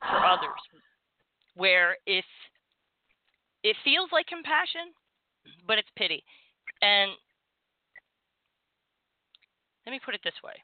[0.00, 0.60] for others.
[1.54, 2.24] Where if
[3.62, 4.92] it feels like compassion,
[5.66, 6.22] but it's pity.
[6.82, 7.12] And
[9.86, 10.54] let me put it this way.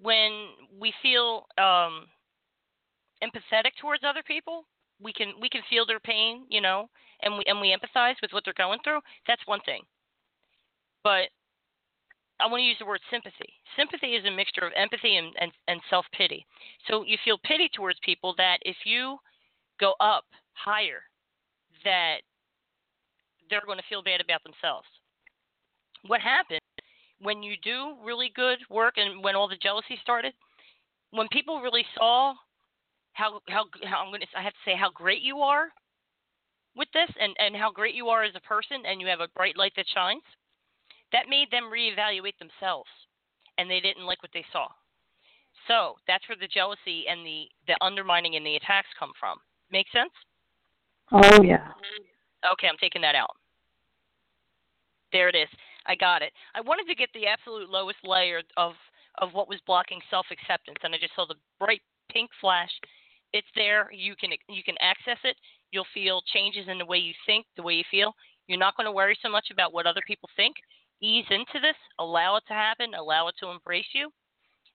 [0.00, 0.48] When
[0.80, 2.06] we feel um
[3.22, 4.64] empathetic towards other people,
[5.00, 6.88] we can we can feel their pain, you know,
[7.22, 9.00] and we and we empathize with what they're going through.
[9.26, 9.82] That's one thing.
[11.04, 11.28] But
[12.40, 13.54] I want to use the word sympathy.
[13.76, 16.44] Sympathy is a mixture of empathy and, and, and self pity.
[16.88, 19.18] So you feel pity towards people that if you
[19.78, 21.02] go up higher,
[21.84, 22.18] that
[23.50, 24.86] they're going to feel bad about themselves.
[26.06, 26.60] What happened
[27.20, 30.32] when you do really good work and when all the jealousy started?
[31.10, 32.34] When people really saw
[33.12, 35.68] how how how I'm going to I have to say how great you are
[36.76, 39.28] with this and and how great you are as a person and you have a
[39.36, 40.22] bright light that shines
[41.12, 42.88] that made them reevaluate themselves
[43.58, 44.66] and they didn't like what they saw
[45.68, 49.36] so that's where the jealousy and the the undermining and the attacks come from
[49.70, 50.12] make sense
[51.12, 51.68] Oh yeah.
[52.52, 53.36] okay i'm taking that out.
[55.12, 55.48] There it is.
[55.86, 56.32] I got it.
[56.54, 58.72] I wanted to get the absolute lowest layer of
[59.18, 62.70] of what was blocking self acceptance and i just saw the bright pink flash.
[63.32, 63.90] It's there.
[63.92, 65.36] You can you can access it.
[65.70, 68.14] You'll feel changes in the way you think the way you feel.
[68.46, 70.56] You're not going to worry so much about what other people think.
[71.00, 71.76] Ease into this.
[71.98, 72.94] Allow it to happen.
[72.94, 74.10] Allow it to embrace you.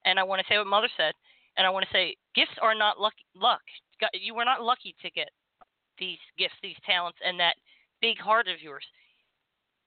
[0.05, 1.13] And i want to say what mother said
[1.57, 3.61] and i want to say gifts are not luck luck.
[4.13, 5.29] You were not lucky to get
[5.99, 7.55] these gifts these talents and that
[8.01, 8.85] big heart of yours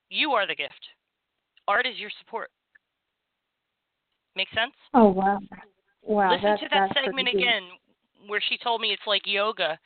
[0.09, 0.81] you are the gift
[1.69, 2.51] art is your support
[4.37, 5.41] make sense Oh wow.
[6.03, 6.33] Wow.
[6.33, 7.65] Listen to that segment again
[8.27, 9.79] where she told me it's like yoga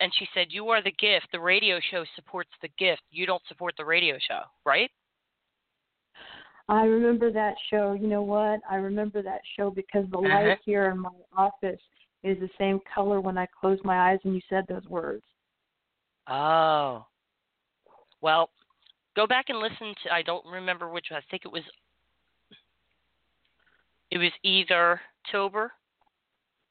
[0.00, 3.42] and she said you are the gift the radio show supports the gift you don't
[3.48, 4.90] support the radio show right
[6.68, 7.92] I remember that show.
[7.92, 8.60] You know what?
[8.70, 10.48] I remember that show because the Uh-huh.
[10.48, 11.80] light here in my office
[12.22, 15.24] is the same color when I close my eyes and you said those words.
[16.28, 17.04] Oh
[18.20, 18.50] well
[19.16, 21.62] go back and listen to i don't remember which one i think it was
[24.10, 25.72] it was either october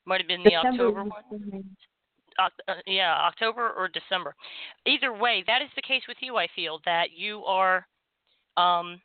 [0.06, 1.64] might have been the September october one
[2.40, 4.36] uh, uh, yeah, October or December.
[4.86, 6.38] Either way, that is the case with you.
[6.38, 7.86] I feel that you are.
[8.58, 9.02] Um,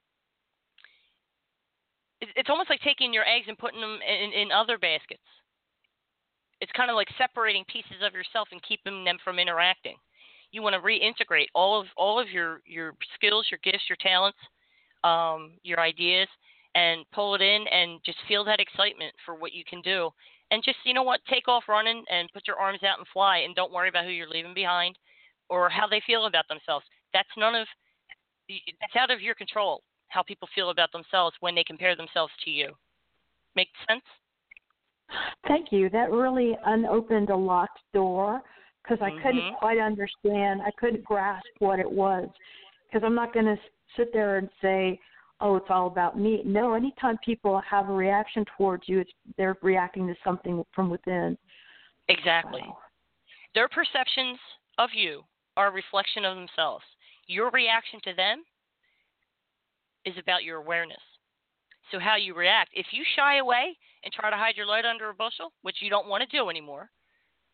[2.21, 5.21] it's almost like taking your eggs and putting them in, in other baskets.
[6.61, 9.97] It's kind of like separating pieces of yourself and keeping them from interacting.
[10.53, 14.39] You want to reintegrate all of all of your your skills, your gifts, your talents,
[15.05, 16.29] um, your ideas,
[16.75, 20.11] and pull it in and just feel that excitement for what you can do.
[20.51, 23.39] And just you know what, take off running and put your arms out and fly,
[23.39, 24.97] and don't worry about who you're leaving behind
[25.49, 26.87] or how they feel about themselves.
[27.13, 27.67] That's none of
[28.49, 32.51] that's out of your control how people feel about themselves when they compare themselves to
[32.51, 32.73] you.
[33.55, 34.03] Make sense?
[35.47, 35.89] Thank you.
[35.91, 38.43] That really unopened a locked door
[38.87, 39.23] because I Mhm.
[39.23, 40.63] couldn't quite understand.
[40.63, 42.29] I couldn't grasp what it was
[42.87, 43.59] because I'm not going to
[43.97, 45.01] sit there and say,
[45.41, 49.57] "Oh, it's all about me." No, anytime people have a reaction towards you, it's they're
[49.63, 51.37] reacting to something from within.
[52.09, 52.65] Exactly.
[53.55, 54.39] Their perceptions
[54.79, 55.25] of you
[55.57, 56.85] are a reflection of themselves.
[57.27, 58.45] Your reaction to them
[60.05, 61.03] is about your awareness.
[61.91, 62.71] So, how you react.
[62.73, 65.91] If you shy away and try to hide your light under a bushel, which you
[65.91, 66.91] don't want to do anymore,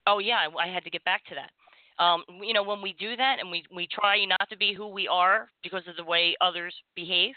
[0.07, 2.03] oh, yeah, I, I had to get back to that.
[2.03, 4.88] Um, you know, when we do that and we, we try not to be who
[4.88, 7.34] we are because of the way others behave,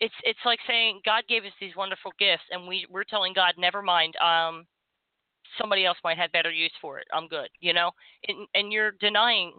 [0.00, 3.54] it's it's like saying God gave us these wonderful gifts, and we we're telling God,
[3.56, 4.14] never mind.
[4.16, 4.66] Um,
[5.56, 7.06] somebody else might have better use for it.
[7.12, 7.92] I'm good, you know,
[8.26, 9.52] and and you're denying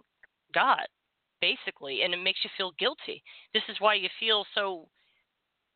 [0.53, 0.85] God
[1.39, 3.23] basically, and it makes you feel guilty.
[3.53, 4.87] This is why you feel so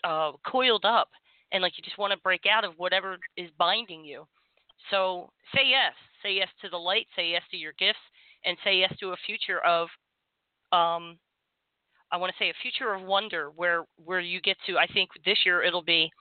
[0.03, 1.09] uh, coiled up
[1.51, 4.25] and like you just want to break out of whatever is binding you.
[4.91, 7.99] So say yes, say yes to the light, say yes to your gifts,
[8.45, 9.87] and say yes to a future of
[10.71, 11.17] um,
[12.11, 14.77] I want to say a future of wonder where where you get to.
[14.77, 16.11] I think this year it'll be.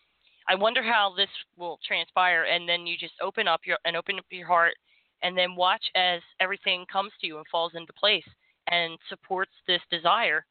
[0.49, 4.19] I wonder how this will transpire, and then you just open up your and open
[4.19, 4.75] up your heart,
[5.23, 8.27] and then watch as everything comes to you and falls into place,
[8.71, 10.45] and supports this desire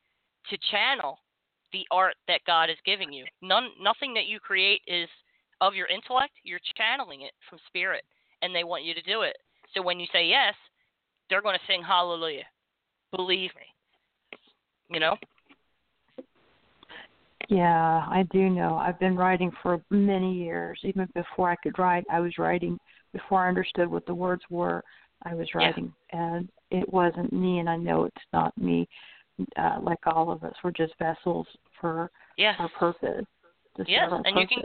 [0.50, 1.20] to channel
[1.74, 3.26] the art that God is giving you.
[3.42, 5.10] None, nothing that you create is
[5.62, 6.34] of your intellect.
[6.44, 8.04] You're channeling it from spirit,
[8.42, 9.38] and they want you to do it.
[9.74, 10.54] So when you say yes,
[11.30, 12.46] they're going to sing hallelujah.
[13.16, 14.38] Believe me.
[14.90, 15.16] You know.
[17.50, 18.76] Yeah, I do know.
[18.76, 20.80] I've been writing for many years.
[20.84, 22.80] Even before I could write, I was writing.
[23.14, 24.84] Before I understood what the words were,
[25.24, 27.60] I was writing, and it wasn't me.
[27.60, 28.88] And I know it's not me.
[29.58, 31.48] Uh, like all of us, we're just vessels
[31.80, 32.56] for Yes.
[32.60, 33.26] our purpose.
[33.86, 34.64] Yes, and you can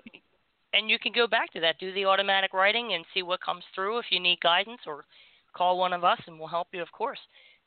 [0.73, 1.79] and you can go back to that.
[1.79, 3.99] Do the automatic writing and see what comes through.
[3.99, 5.05] If you need guidance, or
[5.57, 7.18] call one of us and we'll help you, of course.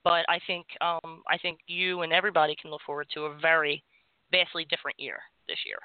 [0.03, 3.83] But I think um, I think you and everybody can look forward to a very
[4.31, 5.77] vastly different year this year.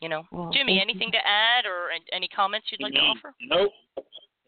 [0.00, 3.32] You know, Well, Jimmy, thank anything to add or any comments you'd like to offer?
[3.40, 3.72] Nope.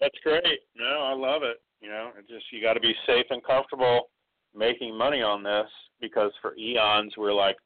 [0.01, 0.61] That's great.
[0.77, 1.63] No, I love it.
[1.81, 4.11] You know, it just you got to be safe and comfortable
[4.55, 5.69] making money on this
[6.01, 7.57] because for eons we're like,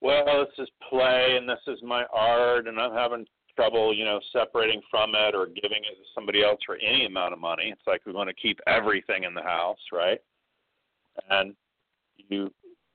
[0.00, 3.26] well, this is play and this is my art and I'm having
[3.56, 7.32] trouble, you know, separating from it or giving it to somebody else for any amount
[7.32, 7.64] of money.
[7.66, 10.18] It's like we want to keep everything in the house, right?
[11.28, 11.54] And
[12.28, 12.50] you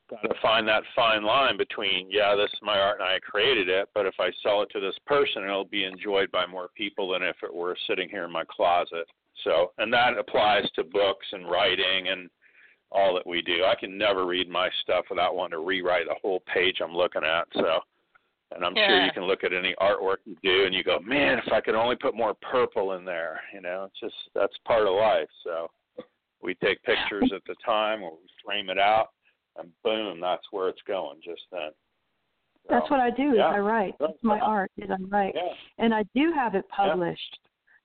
[0.10, 3.70] got to find that fine line between, yeah, this is my art and I created
[3.70, 7.12] it, but if I sell it to this person, it'll be enjoyed by more people
[7.12, 9.06] than if it were sitting here in my closet.
[9.44, 12.30] So, and that applies to books and writing and
[12.92, 13.64] all that we do.
[13.66, 17.24] I can never read my stuff without wanting to rewrite the whole page I'm looking
[17.24, 17.48] at.
[17.54, 17.80] So,
[18.56, 21.40] and I'm sure you can look at any artwork you do and you go, man,
[21.46, 24.88] if I could only put more purple in there, you know, it's just that's part
[24.88, 25.28] of life.
[25.44, 25.70] So,
[26.42, 29.08] we take pictures at the time or we frame it out,
[29.58, 31.72] and boom, that's where it's going just then.
[32.70, 33.32] That's what I do.
[33.32, 33.48] Is yeah.
[33.48, 33.96] I write.
[34.00, 34.72] That's my art.
[34.78, 35.54] Is I write, Yeah.
[35.78, 37.40] and I do have it published,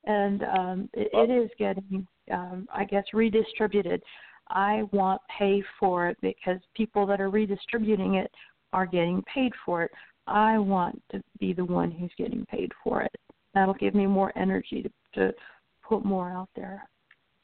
[0.04, 4.02] and um, it, it is getting, um, I guess, redistributed.
[4.50, 8.30] I want pay for it because people that are redistributing it
[8.72, 9.90] are getting paid for it.
[10.26, 13.14] I want to be the one who's getting paid for it.
[13.54, 15.34] That'll give me more energy to, to
[15.82, 16.88] put more out there.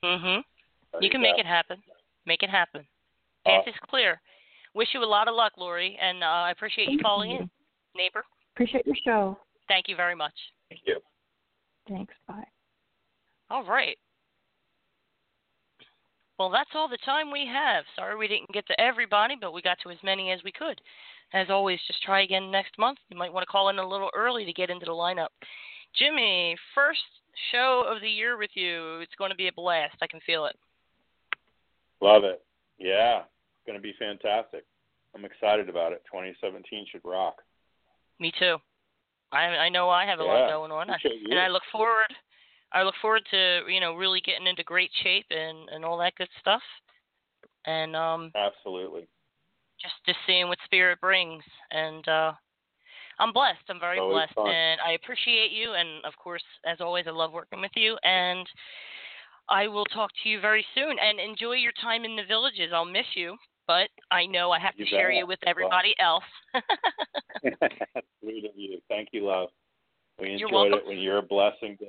[0.05, 0.43] Mhm.
[0.93, 1.83] There You you can make it happen.
[2.27, 2.87] Make it happen.
[3.45, 4.21] Path is clear.
[4.75, 7.39] Wish you a lot of luck, Lori, and uh, I appreciate you Thank calling you.
[7.39, 7.51] in,
[7.95, 8.25] neighbor.
[8.55, 9.39] Appreciate your show.
[9.69, 10.35] Thank you very much.
[10.69, 11.01] Thank you.
[11.89, 12.15] Thanks.
[12.27, 12.45] Bye.
[13.51, 13.97] All right.
[16.39, 17.85] Well, that's all the time we have.
[17.97, 20.81] Sorry we didn't get to everybody, but we got to as many as we could.
[21.33, 22.99] As always, just try again next month.
[23.09, 25.29] You might want to call in a little early to get into the lineup.
[25.95, 27.01] Jimmy, first
[27.53, 29.01] show of the year with you.
[29.01, 29.97] It's going to be a blast.
[30.03, 30.57] I can feel it.
[32.01, 32.45] Love it.
[32.79, 34.65] Yeah, it's going to be fantastic.
[35.15, 36.03] I'm excited about it.
[36.13, 37.37] 2017 should rock.
[38.21, 38.57] Me too.
[39.33, 40.99] I I know I have a lot going on, I,
[41.31, 42.15] and I look forward
[42.73, 46.15] I look forward to you know really getting into great shape and and all that
[46.17, 46.63] good stuff.
[47.67, 49.07] And um Absolutely.
[49.81, 52.33] just just seeing what spirit brings and uh
[53.19, 53.65] I'm blessed.
[53.71, 54.51] I'm very blessed fun.
[54.51, 58.47] and I appreciate you and of course as always I love working with you and
[59.49, 62.73] I will talk to you very soon and enjoy your time in the villages.
[62.75, 63.37] I'll miss you,
[63.67, 66.25] but I know I have You to share you with everybody else.
[68.21, 68.81] Sweet of you.
[68.89, 69.51] Thank you, love.
[70.21, 71.87] We enjoyed it when you're a blessing to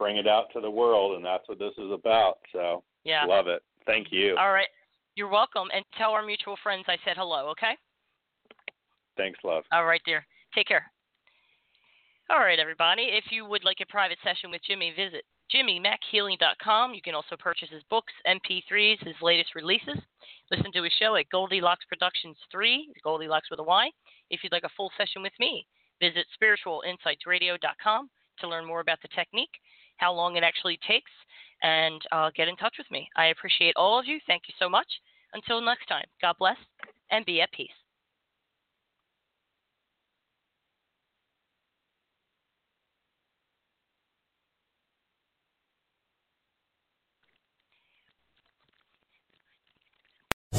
[0.00, 2.38] bring it out to the world, and that's what this is about.
[2.52, 3.24] So yeah.
[3.26, 3.62] love it.
[3.86, 4.34] Thank you.
[4.36, 4.66] All right.
[5.14, 7.76] You're welcome and tell our mutual friends I said hello, okay?
[9.16, 9.64] Thanks, love.
[9.70, 10.24] All right, dear.
[10.54, 10.90] Take care.
[12.30, 13.10] All right, everybody.
[13.10, 15.24] If you would like a private session with Jimmy, visit
[15.54, 16.94] jimmymackhealing.com.
[16.94, 19.98] You can also purchase his books, MP3s, his latest releases.
[20.50, 23.90] Listen to his show at Goldylocks Productions 3, Goldylocks with a Y.
[24.30, 25.66] If you'd like a full session with me,
[26.00, 28.08] visit spiritualinsightsradio.com
[28.40, 29.60] to learn more about the technique,
[30.00, 31.10] how long it actually takes,
[31.62, 33.08] and uh, get in touch with me.
[33.16, 34.18] I appreciate all of you.
[34.26, 34.88] Thank you so much.
[35.34, 36.56] Until next time, God bless
[37.10, 37.68] and be at peace.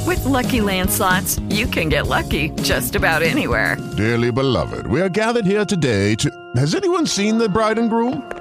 [0.07, 3.77] With Lucky Land slots, you can get lucky just about anywhere.
[3.97, 6.29] Dearly beloved, we are gathered here today to.
[6.55, 8.40] Has anyone seen the bride and groom?